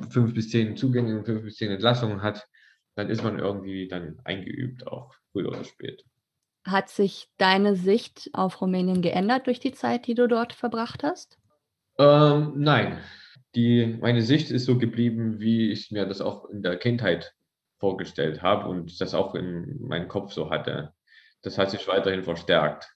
fünf 0.09 0.33
bis 0.33 0.49
zehn 0.49 0.75
Zugänge 0.75 1.17
und 1.17 1.25
fünf 1.25 1.43
bis 1.43 1.55
zehn 1.55 1.71
Entlassungen 1.71 2.21
hat, 2.21 2.45
dann 2.95 3.09
ist 3.09 3.23
man 3.23 3.39
irgendwie 3.39 3.87
dann 3.87 4.19
eingeübt, 4.23 4.85
auch 4.87 5.13
früher 5.31 5.49
oder 5.49 5.63
später. 5.63 6.03
Hat 6.65 6.89
sich 6.89 7.29
deine 7.37 7.75
Sicht 7.75 8.29
auf 8.33 8.61
Rumänien 8.61 9.01
geändert 9.01 9.47
durch 9.47 9.59
die 9.59 9.71
Zeit, 9.71 10.07
die 10.07 10.13
du 10.13 10.27
dort 10.27 10.53
verbracht 10.53 11.03
hast? 11.03 11.37
Ähm, 11.97 12.53
nein, 12.57 12.99
die, 13.55 13.97
meine 13.99 14.21
Sicht 14.21 14.51
ist 14.51 14.65
so 14.65 14.77
geblieben, 14.77 15.39
wie 15.39 15.71
ich 15.71 15.91
mir 15.91 16.05
das 16.05 16.21
auch 16.21 16.49
in 16.49 16.61
der 16.61 16.77
Kindheit 16.77 17.33
vorgestellt 17.79 18.41
habe 18.41 18.67
und 18.67 18.99
das 19.01 19.13
auch 19.13 19.35
in 19.35 19.87
meinem 19.87 20.07
Kopf 20.07 20.33
so 20.33 20.49
hatte. 20.49 20.93
Das 21.41 21.57
hat 21.57 21.71
sich 21.71 21.87
weiterhin 21.87 22.23
verstärkt. 22.23 22.93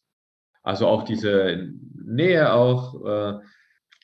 Also 0.62 0.88
auch 0.88 1.04
diese 1.04 1.70
Nähe 1.94 2.54
auch, 2.54 3.06
äh, 3.06 3.40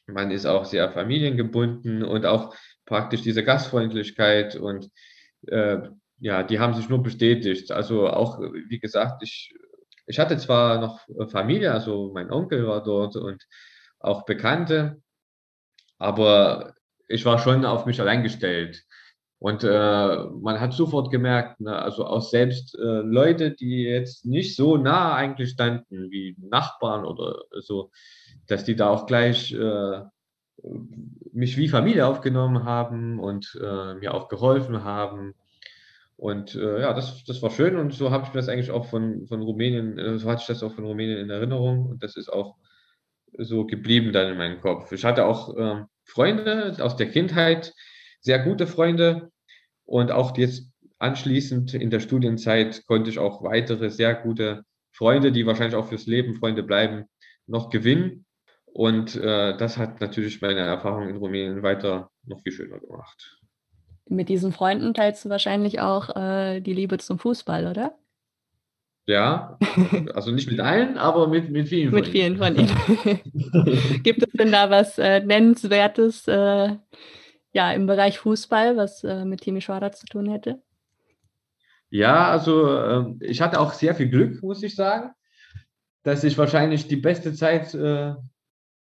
man 0.08 0.32
ist 0.32 0.46
auch 0.46 0.66
sehr 0.66 0.92
familiengebunden 0.92 2.04
und 2.04 2.26
auch 2.26 2.56
praktisch 2.86 3.22
diese 3.22 3.44
Gastfreundlichkeit 3.44 4.56
und 4.56 4.90
äh, 5.48 5.80
ja, 6.20 6.44
die 6.44 6.60
haben 6.60 6.74
sich 6.74 6.90
nur 6.90 7.02
bestätigt. 7.02 7.72
Also 7.72 8.10
auch, 8.10 8.40
wie 8.40 8.80
gesagt, 8.80 9.24
ich, 9.24 9.54
ich 10.06 10.20
hatte 10.20 10.38
zwar 10.38 10.80
noch 10.80 11.06
Familie, 11.30 11.72
also 11.72 12.12
mein 12.14 12.32
Onkel 12.32 12.68
war 12.68 12.84
dort 12.84 13.16
und 13.16 13.46
auch 14.00 14.26
Bekannte, 14.26 15.02
aber 15.98 16.74
ich 17.08 17.26
war 17.26 17.40
schon 17.40 17.66
auf 17.66 17.86
mich 17.86 18.02
allein 18.02 18.24
gestellt. 18.24 18.84
Und 19.40 19.64
äh, 19.64 20.18
man 20.42 20.60
hat 20.60 20.74
sofort 20.74 21.12
gemerkt, 21.12 21.62
ne, 21.62 21.78
also 21.82 22.06
auch 22.06 22.22
selbst 22.22 22.78
äh, 22.78 22.82
Leute, 22.82 23.52
die 23.52 23.84
jetzt 23.84 24.26
nicht 24.26 24.58
so 24.58 24.76
nah 24.76 25.16
eigentlich 25.16 25.52
standen 25.52 26.12
wie 26.12 26.36
Nachbarn 26.40 27.06
oder 27.06 27.44
so, 27.62 27.90
dass 28.48 28.66
die 28.66 28.76
da 28.76 28.90
auch 28.90 29.06
gleich 29.06 29.54
äh, 29.54 30.02
mich 31.32 31.56
wie 31.56 31.70
Familie 31.70 32.06
aufgenommen 32.06 32.66
haben 32.66 33.18
und 33.20 33.58
äh, 33.64 33.94
mir 33.96 34.14
auch 34.14 34.28
geholfen 34.28 34.84
haben. 34.84 35.36
Und 36.18 36.56
äh, 36.56 36.82
ja, 36.82 36.94
das, 36.94 37.24
das 37.24 37.42
war 37.42 37.50
schön 37.50 37.78
und 37.78 37.94
so 37.94 38.12
habe 38.12 38.26
ich 38.26 38.34
mir 38.34 38.42
das 38.42 38.50
eigentlich 38.50 38.72
auch 38.72 38.88
von, 38.88 39.26
von 39.26 39.42
Rumänien, 39.42 39.98
äh, 39.98 40.20
so 40.20 40.30
hatte 40.30 40.42
ich 40.42 40.48
das 40.48 40.64
auch 40.64 40.74
von 40.74 40.84
Rumänien 40.84 41.18
in 41.18 41.30
Erinnerung 41.30 41.86
und 41.86 42.04
das 42.04 42.18
ist 42.18 42.28
auch 42.28 42.58
so 43.38 43.66
geblieben 43.66 44.12
dann 44.12 44.34
in 44.34 44.38
meinem 44.38 44.60
Kopf. 44.60 44.92
Ich 44.92 45.06
hatte 45.06 45.26
auch 45.26 45.56
äh, 45.56 45.84
Freunde 46.04 46.76
aus 46.82 46.98
der 46.98 47.10
Kindheit, 47.10 47.74
sehr 48.22 48.40
gute 48.40 48.68
Freunde 48.68 49.32
und 49.86 50.12
auch 50.12 50.38
jetzt 50.38 50.70
anschließend 51.00 51.74
in 51.74 51.90
der 51.90 52.00
Studienzeit 52.00 52.86
konnte 52.86 53.10
ich 53.10 53.20
auch 53.20 53.44
weitere 53.44 53.90
sehr 53.90 54.14
gute 54.14 54.64
Freunde, 54.92 55.32
die 55.32 55.46
wahrscheinlich 55.46 55.76
auch 55.76 55.88
fürs 55.88 56.06
Leben 56.06 56.36
Freunde 56.36 56.64
bleiben, 56.64 57.06
noch 57.48 57.70
gewinnen. 57.70 58.26
Und 58.66 59.16
äh, 59.16 59.58
das 59.58 59.78
hat 59.78 60.02
natürlich 60.02 60.42
meine 60.42 60.60
Erfahrung 60.60 61.10
in 61.10 61.18
Rumänien 61.18 61.64
weiter 61.64 62.12
noch 62.26 62.42
viel 62.42 62.52
schöner 62.52 62.80
gemacht. 62.80 63.40
Mit 64.08 64.30
diesen 64.30 64.52
Freunden 64.52 64.94
teilst 64.94 65.26
du 65.26 65.30
wahrscheinlich 65.30 65.80
auch 65.80 66.16
äh, 66.16 66.62
die 66.62 66.74
Liebe 66.74 66.98
zum 66.98 67.20
Fußball, 67.20 67.68
oder? 67.68 67.96
Ja, 69.06 69.58
also 70.14 70.32
nicht 70.32 70.52
mit 70.52 70.60
allen, 70.60 70.98
aber 70.98 71.28
mit, 71.28 71.50
mit 71.50 71.68
vielen 71.68 71.92
mit 71.92 72.08
vielen 72.08 72.38
von 72.38 72.56
ihnen. 72.60 74.04
Gibt 74.04 74.22
es 74.22 74.32
denn 74.34 74.52
da 74.52 74.70
was 74.70 75.00
äh, 75.00 75.22
Nennenswertes 75.22 76.28
äh, 76.28 76.76
ja, 77.52 77.72
im 77.72 77.88
Bereich 77.88 78.20
Fußball, 78.20 78.78
was 78.78 79.04
äh, 79.04 79.26
mit 79.26 79.42
Timi 79.42 79.62
Schwader 79.62 79.92
zu 79.92 80.06
tun 80.06 80.30
hätte? 80.30 80.62
Ja, 81.90 82.30
also 82.30 82.78
ähm, 82.78 83.20
ich 83.22 83.42
hatte 83.42 83.60
auch 83.60 83.74
sehr 83.74 83.96
viel 83.96 84.10
Glück, 84.10 84.44
muss 84.44 84.62
ich 84.62 84.76
sagen, 84.76 85.12
dass 86.04 86.24
ich 86.24 86.38
wahrscheinlich 86.38 86.88
die 86.88 86.98
beste 86.98 87.34
Zeit 87.34 87.74
äh, 87.74 88.14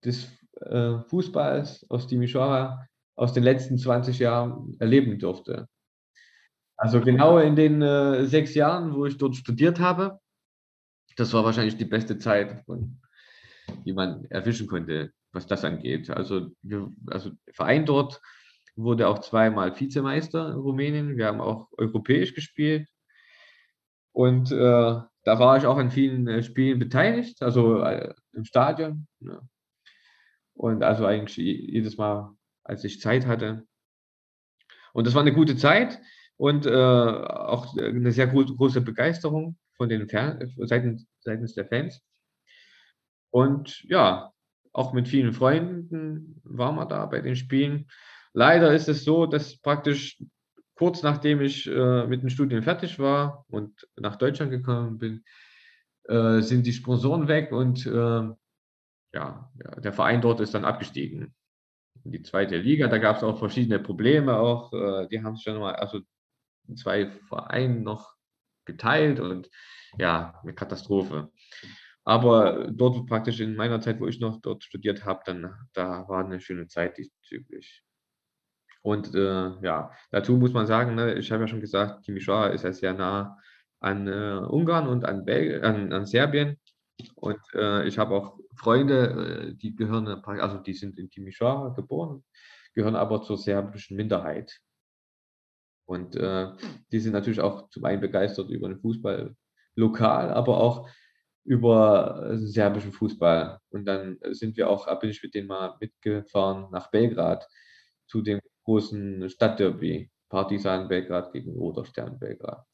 des 0.05 0.29
äh, 0.61 0.99
Fußballs 1.07 1.87
aus 1.89 2.09
Timișoara 2.09 2.87
aus 3.17 3.33
den 3.33 3.45
letzten 3.45 3.79
20 3.79 4.19
Jahren 4.19 4.77
erleben 4.81 5.19
durfte. 5.19 5.69
Also 6.77 7.01
genau 7.01 7.39
in 7.39 7.55
den 7.55 7.83
äh, 7.83 8.25
sechs 8.25 8.55
Jahren, 8.55 8.95
wo 8.95 9.05
ich 9.05 9.19
dort 9.19 9.37
studiert 9.37 9.79
habe, 9.79 10.19
das 11.17 11.33
war 11.35 11.45
wahrscheinlich 11.45 11.77
die 11.77 11.85
beste 11.85 12.19
Zeit, 12.19 12.65
die 13.85 13.93
man 13.93 14.25
erwischen 14.31 14.67
konnte, 14.67 15.13
was 15.33 15.47
das 15.47 15.65
angeht. 15.65 16.09
Also, 16.09 16.49
wir, 16.63 16.91
also 17.09 17.33
Verein 17.53 17.85
dort 17.85 18.21
wurde 18.77 19.09
auch 19.09 19.21
zweimal 19.21 19.79
Vizemeister 19.79 20.49
in 20.49 20.59
Rumänien. 20.59 21.17
Wir 21.17 21.27
haben 21.27 21.41
auch 21.41 21.69
europäisch 21.77 22.35
gespielt. 22.35 22.89
Und 24.13 24.51
äh, 24.51 24.57
da 25.25 25.39
war 25.39 25.57
ich 25.57 25.67
auch 25.67 25.77
an 25.77 25.91
vielen 25.91 26.27
äh, 26.29 26.43
Spielen 26.43 26.79
beteiligt, 26.79 27.43
also 27.43 27.83
äh, 27.83 28.15
im 28.33 28.45
Stadion. 28.45 29.07
Ja. 29.21 29.41
Und 30.55 30.83
also 30.83 31.07
eigentlich 31.07 31.37
jedes 31.37 31.97
Mal 31.97 32.35
als 32.65 32.85
ich 32.85 33.01
Zeit 33.01 33.27
hatte. 33.27 33.67
Und 34.93 35.07
das 35.07 35.15
war 35.15 35.23
eine 35.23 35.33
gute 35.33 35.57
Zeit 35.57 35.99
und 36.37 36.67
äh, 36.67 36.71
auch 36.71 37.77
eine 37.77 38.13
sehr 38.13 38.27
große 38.27 38.81
Begeisterung 38.81 39.57
von 39.77 39.89
den 39.89 40.09
Fan 40.09 40.53
seitens, 40.59 41.07
seitens 41.21 41.55
der 41.55 41.67
Fans. 41.67 42.03
Und 43.31 43.83
ja, 43.85 44.33
auch 44.73 44.93
mit 44.93 45.09
vielen 45.09 45.33
Freunden 45.33 46.41
waren 46.45 46.77
wir 46.77 46.87
da 46.87 47.07
bei 47.07 47.21
den 47.21 47.37
Spielen. 47.37 47.89
Leider 48.33 48.73
ist 48.73 48.89
es 48.89 49.05
so, 49.05 49.27
dass 49.27 49.59
praktisch 49.59 50.23
kurz 50.75 51.03
nachdem 51.03 51.41
ich 51.41 51.67
äh, 51.67 52.07
mit 52.07 52.23
den 52.23 52.31
Studien 52.31 52.63
fertig 52.63 52.99
war 52.99 53.45
und 53.49 53.87
nach 53.97 54.17
Deutschland 54.17 54.51
gekommen 54.51 54.99
bin, 54.99 55.25
äh, 56.05 56.41
sind 56.41 56.67
die 56.67 56.73
Sponsoren 56.73 57.29
weg 57.29 57.53
und 57.53 57.87
äh, 57.87 57.91
ja, 57.91 58.37
ja, 59.13 59.81
der 59.81 59.93
Verein 59.93 60.21
dort 60.21 60.41
ist 60.41 60.55
dann 60.55 60.65
abgestiegen 60.65 61.35
in 62.05 62.13
die 62.13 62.23
zweite 62.23 62.57
Liga. 62.57 62.89
Da 62.89 62.99
gab 62.99 63.17
es 63.17 63.23
auch 63.23 63.39
verschiedene 63.39 63.79
Probleme. 63.79 64.39
Auch 64.39 64.73
äh, 64.73 65.09
die 65.09 65.23
haben 65.23 65.35
es 65.35 65.43
schon 65.43 65.59
mal, 65.59 65.75
also 65.75 66.01
zwei 66.77 67.11
Vereine 67.29 67.81
noch 67.81 68.15
geteilt 68.65 69.21
und 69.21 69.51
ja, 69.99 70.39
eine 70.43 70.55
Katastrophe. 70.55 71.31
Aber 72.05 72.69
dort 72.71 73.07
praktisch 73.07 73.41
in 73.41 73.57
meiner 73.57 73.81
Zeit, 73.81 74.01
wo 74.01 74.07
ich 74.07 74.21
noch 74.21 74.41
dort 74.41 74.65
studiert 74.65 75.05
habe, 75.05 75.21
dann 75.27 75.55
da 75.75 76.09
war 76.09 76.25
eine 76.25 76.41
schöne 76.41 76.67
Zeit 76.69 76.97
diesbezüglich. 76.97 77.83
Und 78.83 79.15
äh, 79.15 79.51
ja, 79.63 79.91
dazu 80.11 80.37
muss 80.37 80.53
man 80.53 80.67
sagen, 80.67 80.95
ne, 80.95 81.15
ich 81.15 81.31
habe 81.31 81.43
ja 81.43 81.49
schon 81.49 81.61
gesagt, 81.61 82.05
Timișoara 82.05 82.49
ist 82.49 82.65
ja 82.65 82.73
sehr 82.73 82.95
nah 82.95 83.37
an 83.81 84.09
äh, 84.09 84.47
Ungarn 84.49 84.89
und 84.89 85.05
an, 85.05 85.25
Bel 85.25 85.63
an, 85.65 85.93
an 85.93 86.07
Serbien. 86.07 86.59
Und 87.15 87.41
äh, 87.55 87.87
ich 87.87 87.99
habe 87.99 88.15
auch 88.15 88.39
Freunde, 88.55 89.51
äh, 89.53 89.55
die 89.55 89.75
gehören, 89.75 90.09
also 90.09 90.59
die 90.59 90.75
sind 90.75 90.99
in 90.99 91.11
Timișoara 91.11 91.75
geboren, 91.75 92.25
gehören 92.75 92.97
aber 92.97 93.23
zur 93.23 93.37
serbischen 93.37 93.97
Minderheit. 93.97 94.61
Und 95.87 96.17
äh, 96.17 96.53
die 96.93 97.01
sind 97.01 97.13
natürlich 97.13 97.41
auch 97.41 97.69
zum 97.71 97.85
einen 97.85 98.01
begeistert 98.01 98.49
über 98.51 98.69
den 98.69 98.79
Fußball 98.79 99.35
lokal, 99.77 100.31
aber 100.31 100.59
auch 100.59 100.89
über 101.45 102.31
serbischen 102.35 102.93
Fußball. 102.93 103.59
Und 103.71 103.87
dann 103.87 104.19
sind 104.31 104.57
wir 104.57 104.69
auch, 104.71 104.87
bin 105.01 105.11
ich 105.11 105.23
mit 105.23 105.35
denen 105.35 105.49
mal 105.49 105.77
mitgefahren 105.81 106.71
nach 106.71 106.91
Belgrad 106.91 107.47
zu 108.07 108.23
dem 108.23 108.41
großen 108.71 109.29
Stadtderby, 109.29 110.09
Partisan 110.29 110.87
Belgrad 110.87 111.33
gegen 111.33 111.57
Roter 111.57 111.85
Stern 111.85 112.21
Belgrad. 112.21 112.65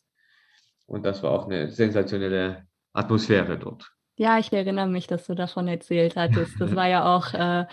Und 0.86 1.06
das 1.06 1.22
war 1.22 1.30
auch 1.30 1.46
eine 1.46 1.70
sensationelle 1.70 2.66
Atmosphäre 2.92 3.58
dort. 3.58 3.90
Ja, 4.18 4.38
ich 4.38 4.52
erinnere 4.52 4.88
mich, 4.88 5.06
dass 5.06 5.26
du 5.26 5.34
davon 5.34 5.68
erzählt 5.68 6.16
hattest. 6.16 6.60
Das 6.60 6.76
war 6.76 6.86
ja 6.86 7.16
auch 7.16 7.32
äh, 7.32 7.64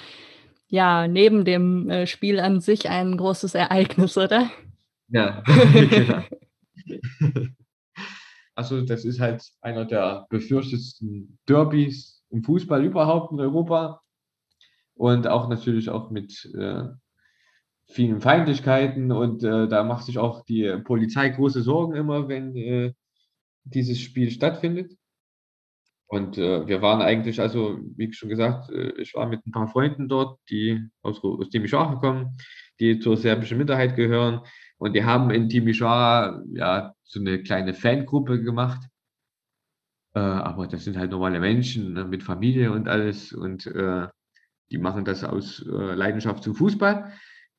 ja 0.70 1.08
neben 1.08 1.44
dem 1.44 1.90
äh, 1.90 2.08
Spiel 2.08 2.40
an 2.40 2.62
sich 2.62 2.90
ein 2.90 3.18
großes 3.18 3.56
Ereignis, 3.56 4.18
oder? 4.18 4.50
Ja, 5.10 5.44
genau. 5.90 6.24
Also 8.56 8.86
das 8.86 9.04
ist 9.04 9.20
halt 9.20 9.44
einer 9.62 9.84
der 9.84 10.28
befürchtetsten 10.30 11.40
Derbys 11.50 12.24
im 12.30 12.42
Fußball 12.42 12.86
überhaupt 12.86 13.34
in 13.34 13.40
Europa 13.42 14.02
und 14.96 15.28
auch 15.28 15.50
natürlich 15.50 15.90
auch 15.90 16.10
mit 16.10 16.50
äh, 16.58 16.84
vielen 17.94 18.22
Feindlichkeiten 18.22 19.12
und 19.12 19.44
äh, 19.44 19.68
da 19.68 19.84
macht 19.84 20.06
sich 20.06 20.18
auch 20.18 20.44
die 20.46 20.78
Polizei 20.84 21.30
große 21.30 21.62
Sorgen 21.62 21.96
immer, 21.96 22.28
wenn 22.28 22.56
äh, 22.56 22.94
dieses 23.64 24.00
Spiel 24.00 24.32
stattfindet. 24.32 24.98
Und 26.08 26.38
äh, 26.38 26.68
wir 26.68 26.82
waren 26.82 27.02
eigentlich, 27.02 27.40
also 27.40 27.80
wie 27.96 28.12
schon 28.14 28.30
gesagt, 28.30 28.70
äh, 28.72 28.94
ich 29.02 29.14
war 29.14 29.28
mit 29.28 29.46
ein 29.46 29.52
paar 29.52 29.68
Freunden 29.68 30.08
dort, 30.08 30.40
die 30.50 30.82
aus, 31.02 31.24
aus 31.24 31.50
Timișoara 31.50 32.00
kommen, 32.00 32.38
die 32.80 33.00
zur 33.00 33.16
serbischen 33.18 33.58
Minderheit 33.58 33.96
gehören. 33.96 34.42
Und 34.78 34.94
die 34.96 35.04
haben 35.04 35.30
in 35.32 35.48
Timișoara 35.48 36.44
ja 36.54 36.94
so 37.04 37.20
eine 37.20 37.42
kleine 37.44 37.74
Fangruppe 37.74 38.42
gemacht. 38.42 38.82
Äh, 40.16 40.20
aber 40.20 40.68
das 40.68 40.84
sind 40.84 40.98
halt 40.98 41.12
normale 41.12 41.40
Menschen 41.40 41.94
ne, 41.94 42.06
mit 42.06 42.24
Familie 42.24 42.72
und 42.72 42.88
alles. 42.88 43.34
Und 43.34 43.68
äh, 43.68 44.08
die 44.72 44.78
machen 44.80 45.06
das 45.06 45.24
aus 45.24 45.64
Leidenschaft 45.66 46.44
zum 46.44 46.56
Fußball 46.56 47.14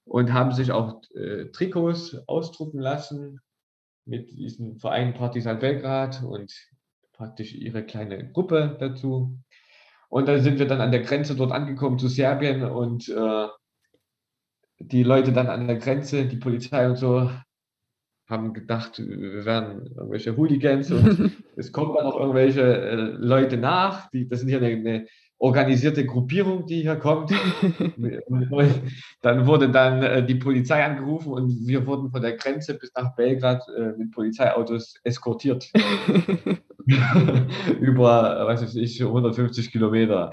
und 0.04 0.32
haben 0.32 0.52
sich 0.52 0.72
auch 0.72 1.00
äh, 1.14 1.46
Trikots 1.46 2.16
ausdrucken 2.26 2.78
lassen 2.78 3.40
mit 4.04 4.30
diesem 4.30 4.76
Verein 4.76 5.14
Partisan 5.14 5.58
Belgrad 5.58 6.22
und 6.22 6.52
praktisch 7.12 7.54
ihre 7.54 7.84
kleine 7.84 8.30
Gruppe 8.30 8.76
dazu. 8.78 9.38
Und 10.08 10.28
dann 10.28 10.42
sind 10.42 10.58
wir 10.58 10.66
dann 10.66 10.80
an 10.80 10.92
der 10.92 11.00
Grenze 11.00 11.34
dort 11.34 11.52
angekommen 11.52 11.98
zu 11.98 12.08
Serbien 12.08 12.64
und 12.64 13.08
äh, 13.08 13.48
die 14.78 15.02
Leute 15.02 15.32
dann 15.32 15.48
an 15.48 15.66
der 15.66 15.76
Grenze, 15.76 16.26
die 16.26 16.36
Polizei 16.36 16.88
und 16.88 16.96
so, 16.96 17.30
haben 18.28 18.54
gedacht, 18.54 18.98
wir 18.98 19.44
wären 19.44 19.86
irgendwelche 19.86 20.36
Hooligans 20.36 20.90
und 20.90 21.32
es 21.56 21.72
kommen 21.72 21.94
dann 21.94 22.04
noch 22.04 22.18
irgendwelche 22.18 22.62
äh, 22.62 22.94
Leute 22.94 23.56
nach. 23.56 24.10
Die, 24.10 24.28
das 24.28 24.40
sind 24.40 24.48
ja 24.48 24.58
eine, 24.58 24.68
eine 24.68 25.06
organisierte 25.44 26.06
Gruppierung, 26.06 26.64
die 26.64 26.80
hier 26.80 26.96
kommt. 26.96 27.30
dann 29.20 29.46
wurde 29.46 29.68
dann 29.68 30.02
äh, 30.02 30.24
die 30.24 30.36
Polizei 30.36 30.82
angerufen 30.82 31.32
und 31.32 31.66
wir 31.66 31.86
wurden 31.86 32.10
von 32.10 32.22
der 32.22 32.32
Grenze 32.36 32.78
bis 32.78 32.90
nach 32.94 33.14
Belgrad 33.14 33.62
äh, 33.68 33.92
mit 33.98 34.10
Polizeiautos 34.12 34.94
eskortiert. 35.04 35.70
Über, 37.80 38.46
was 38.46 38.62
weiß 38.62 38.74
ich, 38.76 39.02
150 39.02 39.70
Kilometer 39.70 40.32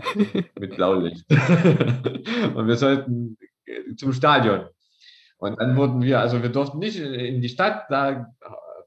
mit 0.57 0.77
Blaulicht. 0.77 1.25
und 2.55 2.67
wir 2.67 2.77
sollten 2.77 3.37
äh, 3.65 3.95
zum 3.95 4.13
Stadion. 4.13 4.61
Und 5.39 5.59
dann 5.59 5.75
wurden 5.75 6.01
wir, 6.03 6.21
also 6.21 6.41
wir 6.41 6.49
durften 6.49 6.79
nicht 6.79 6.97
in 6.97 7.41
die 7.41 7.49
Stadt, 7.49 7.85
da 7.89 8.27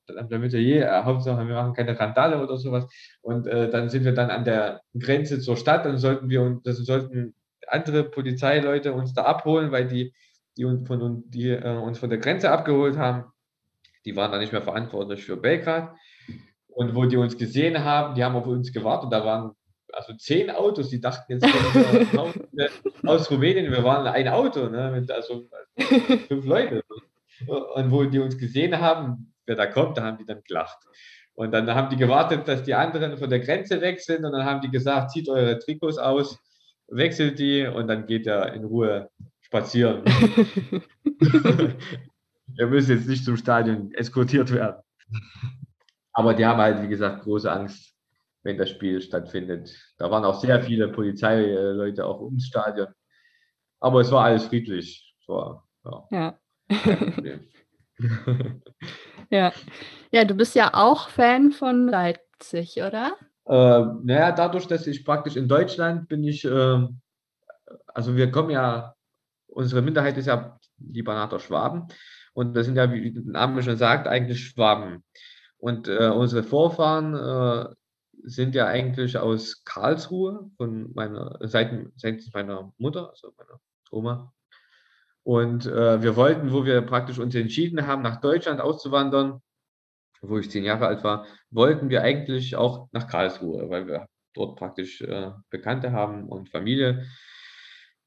je, 0.08 0.80
äh, 0.80 1.02
Hauptsache 1.02 1.46
wir 1.46 1.54
machen 1.54 1.74
keine 1.74 1.98
Randale 1.98 2.42
oder 2.42 2.56
sowas. 2.56 2.86
Und 3.22 3.46
äh, 3.46 3.70
dann 3.70 3.88
sind 3.88 4.04
wir 4.04 4.12
dann 4.12 4.30
an 4.30 4.44
der 4.44 4.82
Grenze 4.98 5.40
zur 5.40 5.56
Stadt 5.56 5.86
und 5.86 5.98
sollten 5.98 6.28
wir 6.28 6.42
uns, 6.42 6.62
das 6.62 6.78
sollten 6.78 7.34
andere 7.66 8.04
Polizeileute 8.04 8.92
uns 8.92 9.14
da 9.14 9.24
abholen, 9.24 9.72
weil 9.72 9.86
die, 9.88 10.12
die, 10.56 10.64
uns, 10.64 10.86
von, 10.86 11.24
die 11.28 11.50
äh, 11.50 11.76
uns 11.76 11.98
von 11.98 12.10
der 12.10 12.18
Grenze 12.18 12.50
abgeholt 12.50 12.96
haben, 12.96 13.24
die 14.04 14.16
waren 14.16 14.30
dann 14.30 14.40
nicht 14.40 14.52
mehr 14.52 14.62
verantwortlich 14.62 15.24
für 15.24 15.36
Belgrad. 15.36 15.94
Und 16.68 16.94
wo 16.94 17.04
die 17.04 17.16
uns 17.16 17.38
gesehen 17.38 17.84
haben, 17.84 18.14
die 18.14 18.24
haben 18.24 18.34
auf 18.34 18.46
uns 18.46 18.72
gewartet. 18.72 19.12
Da 19.12 19.24
waren 19.24 19.52
also 19.92 20.12
zehn 20.14 20.50
Autos, 20.50 20.90
die 20.90 21.00
dachten 21.00 21.32
jetzt 21.32 21.46
aus 23.06 23.30
Rumänien, 23.30 23.70
wir 23.70 23.84
waren 23.84 24.06
ein 24.06 24.28
Auto, 24.28 24.68
ne, 24.68 25.06
also 25.10 25.48
fünf 26.28 26.44
Leute. 26.44 26.82
Und 27.46 27.90
wo 27.90 28.04
die 28.04 28.18
uns 28.18 28.36
gesehen 28.38 28.80
haben, 28.80 29.33
wer 29.46 29.56
da 29.56 29.66
kommt, 29.66 29.98
da 29.98 30.02
haben 30.04 30.18
die 30.18 30.26
dann 30.26 30.42
gelacht. 30.42 30.78
Und 31.34 31.52
dann 31.52 31.72
haben 31.74 31.90
die 31.90 31.96
gewartet, 31.96 32.46
dass 32.46 32.62
die 32.62 32.74
anderen 32.74 33.18
von 33.18 33.28
der 33.28 33.40
Grenze 33.40 33.80
weg 33.80 34.00
sind 34.00 34.24
und 34.24 34.32
dann 34.32 34.44
haben 34.44 34.60
die 34.60 34.70
gesagt, 34.70 35.10
zieht 35.10 35.28
eure 35.28 35.58
Trikots 35.58 35.98
aus, 35.98 36.38
wechselt 36.88 37.38
die 37.38 37.66
und 37.66 37.88
dann 37.88 38.06
geht 38.06 38.26
er 38.26 38.52
in 38.54 38.64
Ruhe 38.64 39.10
spazieren. 39.40 40.02
Ihr 42.58 42.66
müsst 42.68 42.88
jetzt 42.88 43.08
nicht 43.08 43.24
zum 43.24 43.36
Stadion 43.36 43.92
eskortiert 43.94 44.52
werden. 44.52 44.80
Aber 46.12 46.34
die 46.34 46.46
haben 46.46 46.60
halt, 46.60 46.82
wie 46.82 46.88
gesagt, 46.88 47.24
große 47.24 47.50
Angst, 47.50 47.96
wenn 48.44 48.56
das 48.56 48.70
Spiel 48.70 49.00
stattfindet. 49.00 49.76
Da 49.98 50.08
waren 50.10 50.24
auch 50.24 50.40
sehr 50.40 50.62
viele 50.62 50.88
Polizeileute 50.88 52.06
auch 52.06 52.20
ums 52.20 52.46
Stadion. 52.46 52.88
Aber 53.80 54.00
es 54.00 54.12
war 54.12 54.24
alles 54.26 54.44
friedlich. 54.44 55.16
War, 55.26 55.66
ja. 55.84 56.08
ja. 56.10 56.38
ja. 59.30 59.52
Ja, 60.10 60.24
du 60.24 60.34
bist 60.34 60.54
ja 60.54 60.70
auch 60.74 61.08
Fan 61.08 61.50
von 61.52 61.88
Leipzig, 61.88 62.76
oder? 62.76 63.16
Äh, 63.46 63.84
naja, 64.02 64.32
dadurch, 64.32 64.66
dass 64.66 64.86
ich 64.86 65.04
praktisch 65.04 65.36
in 65.36 65.48
Deutschland 65.48 66.08
bin 66.08 66.24
ich, 66.24 66.44
äh, 66.44 66.88
also 67.88 68.16
wir 68.16 68.30
kommen 68.30 68.50
ja, 68.50 68.94
unsere 69.46 69.82
Minderheit 69.82 70.16
ist 70.16 70.26
ja 70.26 70.58
die 70.76 71.02
Banater 71.02 71.38
Schwaben 71.38 71.88
und 72.32 72.54
das 72.54 72.66
sind 72.66 72.76
ja, 72.76 72.92
wie 72.92 73.12
der 73.12 73.22
Name 73.24 73.62
schon 73.62 73.76
sagt, 73.76 74.06
eigentlich 74.08 74.44
Schwaben. 74.44 75.04
Und 75.56 75.88
äh, 75.88 76.08
unsere 76.08 76.42
Vorfahren 76.42 77.14
äh, 77.14 77.74
sind 78.24 78.54
ja 78.54 78.66
eigentlich 78.66 79.16
aus 79.16 79.64
Karlsruhe 79.64 80.50
von 80.56 80.92
meiner 80.94 81.38
Seiten, 81.42 81.92
seitens 81.96 82.32
meiner 82.32 82.72
Mutter, 82.76 83.10
also 83.10 83.32
meiner 83.38 83.60
Oma. 83.90 84.33
Und 85.24 85.64
äh, 85.66 86.02
wir 86.02 86.16
wollten, 86.16 86.52
wo 86.52 86.66
wir 86.66 86.82
praktisch 86.82 87.18
uns 87.18 87.34
entschieden 87.34 87.86
haben, 87.86 88.02
nach 88.02 88.20
Deutschland 88.20 88.60
auszuwandern, 88.60 89.40
wo 90.20 90.38
ich 90.38 90.50
zehn 90.50 90.64
Jahre 90.64 90.86
alt 90.86 91.02
war, 91.02 91.26
wollten 91.50 91.88
wir 91.88 92.02
eigentlich 92.02 92.56
auch 92.56 92.88
nach 92.92 93.08
Karlsruhe, 93.08 93.68
weil 93.70 93.86
wir 93.86 94.06
dort 94.34 94.58
praktisch 94.58 95.00
äh, 95.00 95.30
Bekannte 95.48 95.92
haben 95.92 96.28
und 96.28 96.50
Familie. 96.50 97.06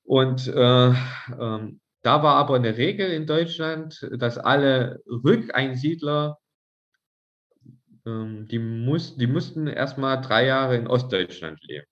Und 0.03 0.47
äh, 0.47 0.93
ähm, 1.39 1.82
da 2.03 2.23
war 2.23 2.36
aber 2.36 2.56
eine 2.56 2.77
Regel 2.77 3.10
in 3.12 3.25
Deutschland, 3.25 4.08
dass 4.17 4.38
alle 4.38 5.01
Rückeinsiedler, 5.08 6.38
ähm, 8.06 8.47
die, 8.47 8.60
muss, 8.60 9.17
die 9.17 9.27
mussten 9.27 9.65
erstmal 9.65 10.21
drei 10.21 10.45
Jahre 10.45 10.77
in 10.77 10.88
Ostdeutschland 10.88 11.60
leben 11.63 11.88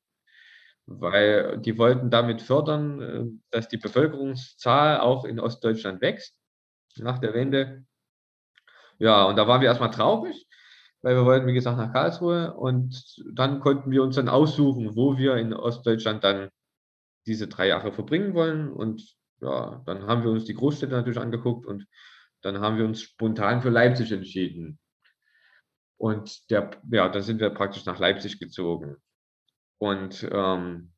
weil 0.88 1.58
die 1.60 1.78
wollten 1.78 2.10
damit 2.10 2.42
fördern, 2.42 3.02
äh, 3.02 3.26
dass 3.52 3.68
die 3.68 3.78
Bevölkerungszahl 3.78 5.00
auch 5.00 5.26
in 5.26 5.40
Ostdeutschland 5.40 6.02
wächst 6.02 6.36
nach 6.98 7.20
der 7.20 7.34
Wende. 7.34 7.86
Ja, 9.00 9.26
und 9.26 9.36
da 9.36 9.48
waren 9.48 9.62
wir 9.62 9.68
erstmal 9.68 9.92
traurig, 9.92 10.48
weil 11.02 11.16
wir 11.16 11.26
wollten, 11.26 11.48
wie 11.48 11.54
gesagt, 11.54 11.78
nach 11.78 11.92
Karlsruhe 11.92 12.54
und 12.54 13.22
dann 13.34 13.60
konnten 13.60 13.92
wir 13.92 14.04
uns 14.04 14.16
dann 14.16 14.30
aussuchen, 14.30 14.96
wo 14.96 15.18
wir 15.18 15.36
in 15.36 15.54
Ostdeutschland 15.54 16.24
dann 16.24 16.50
diese 17.26 17.48
drei 17.48 17.68
Jahre 17.68 17.92
verbringen 17.92 18.34
wollen. 18.34 18.72
Und 18.72 19.16
ja, 19.42 19.82
dann 19.86 20.08
haben 20.08 20.24
wir 20.24 20.32
uns 20.32 20.46
die 20.46 20.54
Großstädte 20.54 20.94
natürlich 20.94 21.20
angeguckt 21.20 21.66
und 21.66 21.86
dann 22.42 22.60
haben 22.60 22.78
wir 22.78 22.86
uns 22.86 23.02
spontan 23.02 23.62
für 23.62 23.70
Leipzig 23.70 24.12
entschieden. 24.12 24.80
Und 25.98 26.50
der, 26.52 26.72
ja, 26.92 27.10
dann 27.10 27.22
sind 27.22 27.40
wir 27.40 27.50
praktisch 27.50 27.86
nach 27.86 28.00
Leipzig 28.00 28.40
gezogen. 28.40 28.98
Und 29.78 30.28
ähm, 30.32 30.92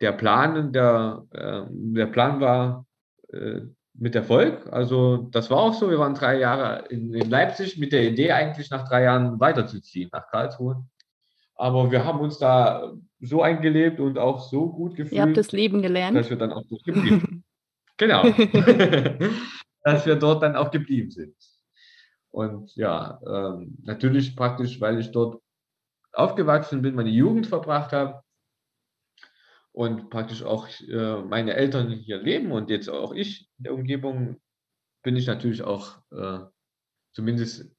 der 0.00 0.12
Plan, 0.12 0.72
der, 0.72 1.24
äh, 1.30 1.62
der 1.70 2.06
Plan 2.06 2.40
war 2.40 2.86
äh, 3.32 3.60
mit 3.94 4.14
Erfolg. 4.14 4.66
Also 4.72 5.28
das 5.30 5.50
war 5.50 5.58
auch 5.58 5.74
so. 5.74 5.90
Wir 5.90 5.98
waren 5.98 6.14
drei 6.14 6.38
Jahre 6.38 6.86
in, 6.88 7.14
in, 7.14 7.30
Leipzig 7.30 7.78
mit 7.78 7.92
der 7.92 8.04
Idee, 8.08 8.32
eigentlich 8.32 8.70
nach 8.70 8.88
drei 8.88 9.04
Jahren 9.04 9.38
weiterzuziehen 9.40 10.10
nach 10.12 10.28
Karlsruhe. 10.28 10.84
Aber 11.54 11.90
wir 11.90 12.04
haben 12.04 12.18
uns 12.20 12.38
da 12.38 12.92
so 13.20 13.42
eingelebt 13.42 14.00
und 14.00 14.18
auch 14.18 14.40
so 14.40 14.70
gut 14.70 14.96
gefühlt. 14.96 15.12
Ihr 15.12 15.22
habt 15.22 15.36
das 15.36 15.52
Leben 15.52 15.82
gelernt. 15.82 16.16
Dass 16.16 16.28
wir 16.28 16.36
dann 16.36 16.52
auch 16.52 16.64
dort 16.68 16.84
geblieben 16.84 17.44
Genau. 17.96 18.24
dass 19.84 20.04
wir 20.04 20.16
dort 20.16 20.42
dann 20.42 20.56
auch 20.56 20.70
geblieben 20.72 21.10
sind. 21.10 21.36
Und 22.30 22.74
ja, 22.74 23.20
ähm, 23.24 23.78
natürlich 23.82 24.34
praktisch, 24.34 24.80
weil 24.80 24.98
ich 24.98 25.12
dort 25.12 25.40
aufgewachsen 26.14 26.82
bin, 26.82 26.94
meine 26.94 27.10
Jugend 27.10 27.46
verbracht 27.46 27.92
habe 27.92 28.22
und 29.72 30.10
praktisch 30.10 30.42
auch 30.42 30.68
äh, 30.80 31.22
meine 31.22 31.54
Eltern 31.54 31.90
hier 31.90 32.18
leben 32.18 32.52
und 32.52 32.70
jetzt 32.70 32.88
auch 32.88 33.12
ich 33.12 33.48
in 33.58 33.64
der 33.64 33.74
Umgebung, 33.74 34.40
bin 35.02 35.16
ich 35.16 35.26
natürlich 35.26 35.62
auch, 35.62 35.98
äh, 36.12 36.40
zumindest 37.12 37.70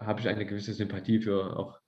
habe 0.00 0.20
ich 0.20 0.28
eine 0.28 0.46
gewisse 0.46 0.74
Sympathie 0.74 1.20
für 1.20 1.56
auch 1.56 1.78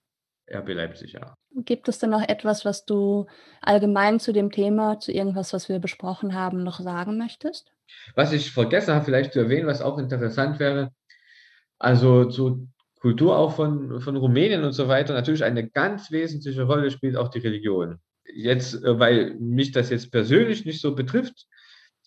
RB 0.53 0.69
Leipzig, 0.75 1.13
ja. 1.13 1.35
Gibt 1.65 1.89
es 1.89 1.99
denn 1.99 2.11
noch 2.11 2.27
etwas, 2.27 2.65
was 2.65 2.85
du 2.85 3.27
allgemein 3.61 4.21
zu 4.21 4.33
dem 4.33 4.51
Thema, 4.51 4.99
zu 4.99 5.13
irgendwas, 5.13 5.53
was 5.53 5.69
wir 5.69 5.79
besprochen 5.79 6.35
haben, 6.35 6.63
noch 6.63 6.81
sagen 6.81 7.19
möchtest? 7.19 7.73
Was 8.15 8.33
ich 8.33 8.53
vergessen 8.53 8.95
habe, 8.95 9.05
vielleicht 9.05 9.33
zu 9.33 9.41
erwähnen, 9.41 9.67
was 9.67 9.83
auch 9.83 9.99
interessant 9.99 10.59
wäre, 10.59 10.93
also 11.79 12.27
zur 12.27 12.69
Kultur 13.01 13.37
auch 13.37 13.57
von, 13.57 14.01
von 14.01 14.17
Rumänien 14.17 14.63
und 14.63 14.73
so 14.73 14.87
weiter, 14.87 15.15
natürlich 15.15 15.43
eine 15.43 15.69
ganz 15.69 16.11
wesentliche 16.11 16.63
Rolle 16.63 16.91
spielt 16.91 17.17
auch 17.17 17.29
die 17.29 17.39
Religion. 17.39 17.99
Jetzt, 18.25 18.75
äh, 18.75 18.99
weil 18.99 19.35
mich 19.41 19.73
das 19.73 19.91
jetzt 19.91 20.13
persönlich 20.13 20.65
nicht 20.65 20.81
so 20.81 20.95
betrifft, 20.95 21.47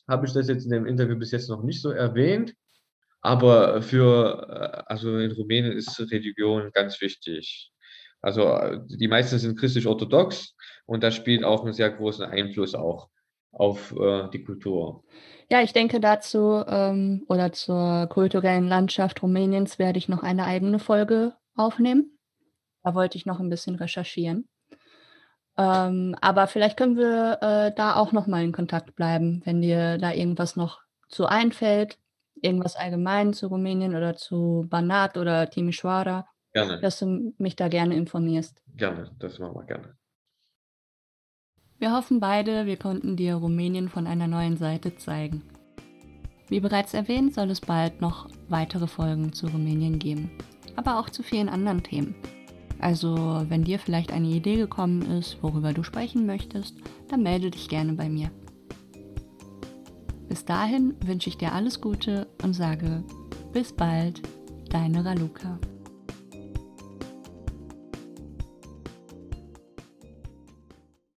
habe 0.07 0.27
ich 0.27 0.33
das 0.33 0.47
jetzt 0.47 0.65
in 0.65 0.71
dem 0.71 0.85
Interview 0.85 1.17
bis 1.17 1.31
jetzt 1.31 1.49
noch 1.49 1.63
nicht 1.63 1.81
so 1.81 1.89
erwähnt. 1.89 2.53
Aber 3.21 3.81
für, 3.81 4.47
äh, 4.49 4.83
also 4.85 5.17
in 5.17 5.31
Rumänien 5.31 5.73
ist 5.73 5.99
Religion 5.99 6.71
ganz 6.73 7.01
wichtig. 7.01 7.71
Also 8.21 8.47
äh, 8.49 8.79
die 8.87 9.07
meisten 9.07 9.39
sind 9.39 9.57
christlich-orthodox 9.57 10.55
und 10.85 11.03
das 11.03 11.15
spielt 11.15 11.43
auch 11.43 11.63
einen 11.63 11.73
sehr 11.73 11.89
großen 11.89 12.25
Einfluss 12.25 12.75
auch 12.75 13.09
auf 13.53 13.95
äh, 13.97 14.29
die 14.29 14.43
Kultur. 14.43 15.03
Ja, 15.49 15.61
ich 15.61 15.73
denke 15.73 15.99
dazu 15.99 16.63
ähm, 16.67 17.23
oder 17.27 17.51
zur 17.51 18.07
kulturellen 18.07 18.67
Landschaft 18.67 19.21
Rumäniens 19.21 19.79
werde 19.79 19.99
ich 19.99 20.09
noch 20.09 20.23
eine 20.23 20.45
eigene 20.45 20.79
Folge 20.79 21.35
aufnehmen. 21.55 22.17
Da 22.83 22.95
wollte 22.95 23.17
ich 23.17 23.25
noch 23.25 23.39
ein 23.39 23.49
bisschen 23.49 23.75
recherchieren. 23.75 24.49
Ähm, 25.55 26.15
aber 26.19 26.47
vielleicht 26.47 26.77
können 26.77 26.97
wir 26.97 27.37
äh, 27.41 27.71
da 27.75 27.95
auch 27.95 28.11
noch 28.11 28.25
mal 28.25 28.43
in 28.43 28.51
Kontakt 28.51 28.95
bleiben, 28.95 29.41
wenn 29.45 29.61
dir 29.61 29.99
da 29.99 30.11
irgendwas 30.11 30.55
noch 30.55 30.81
zu 31.07 31.27
einfällt, 31.27 31.99
irgendwas 32.41 32.75
allgemein 32.75 33.33
zu 33.33 33.47
Rumänien 33.47 33.95
oder 33.95 34.15
zu 34.15 34.65
Banat 34.69 35.15
oder 35.17 35.43
Timișoara. 35.43 36.25
Gerne. 36.53 36.79
Dass 36.81 36.99
du 36.99 37.33
mich 37.37 37.55
da 37.55 37.67
gerne 37.67 37.95
informierst. 37.95 38.61
Gerne, 38.75 39.11
das 39.19 39.39
machen 39.39 39.55
wir 39.55 39.65
gerne. 39.65 39.95
Wir 41.83 41.91
hoffen 41.91 42.21
beide, 42.21 42.65
wir 42.65 42.77
konnten 42.77 43.17
dir 43.17 43.35
Rumänien 43.35 43.89
von 43.89 44.07
einer 44.07 44.25
neuen 44.25 44.55
Seite 44.55 44.95
zeigen. 44.95 45.41
Wie 46.47 46.61
bereits 46.61 46.93
erwähnt, 46.93 47.33
soll 47.33 47.49
es 47.49 47.59
bald 47.59 47.99
noch 47.99 48.29
weitere 48.47 48.87
Folgen 48.87 49.33
zu 49.33 49.47
Rumänien 49.47 49.99
geben, 49.99 50.31
aber 50.77 50.97
auch 50.97 51.09
zu 51.09 51.23
vielen 51.23 51.49
anderen 51.49 51.83
Themen. 51.83 52.15
Also, 52.79 53.43
wenn 53.49 53.65
dir 53.65 53.79
vielleicht 53.79 54.13
eine 54.13 54.29
Idee 54.29 54.55
gekommen 54.55 55.01
ist, 55.11 55.43
worüber 55.43 55.73
du 55.73 55.83
sprechen 55.83 56.25
möchtest, 56.25 56.77
dann 57.09 57.21
melde 57.21 57.51
dich 57.51 57.67
gerne 57.67 57.91
bei 57.91 58.07
mir. 58.07 58.31
Bis 60.29 60.45
dahin 60.45 60.95
wünsche 61.05 61.27
ich 61.27 61.37
dir 61.37 61.51
alles 61.51 61.81
Gute 61.81 62.27
und 62.43 62.53
sage 62.53 63.03
bis 63.51 63.73
bald, 63.73 64.21
deine 64.69 65.03
Raluca. 65.03 65.59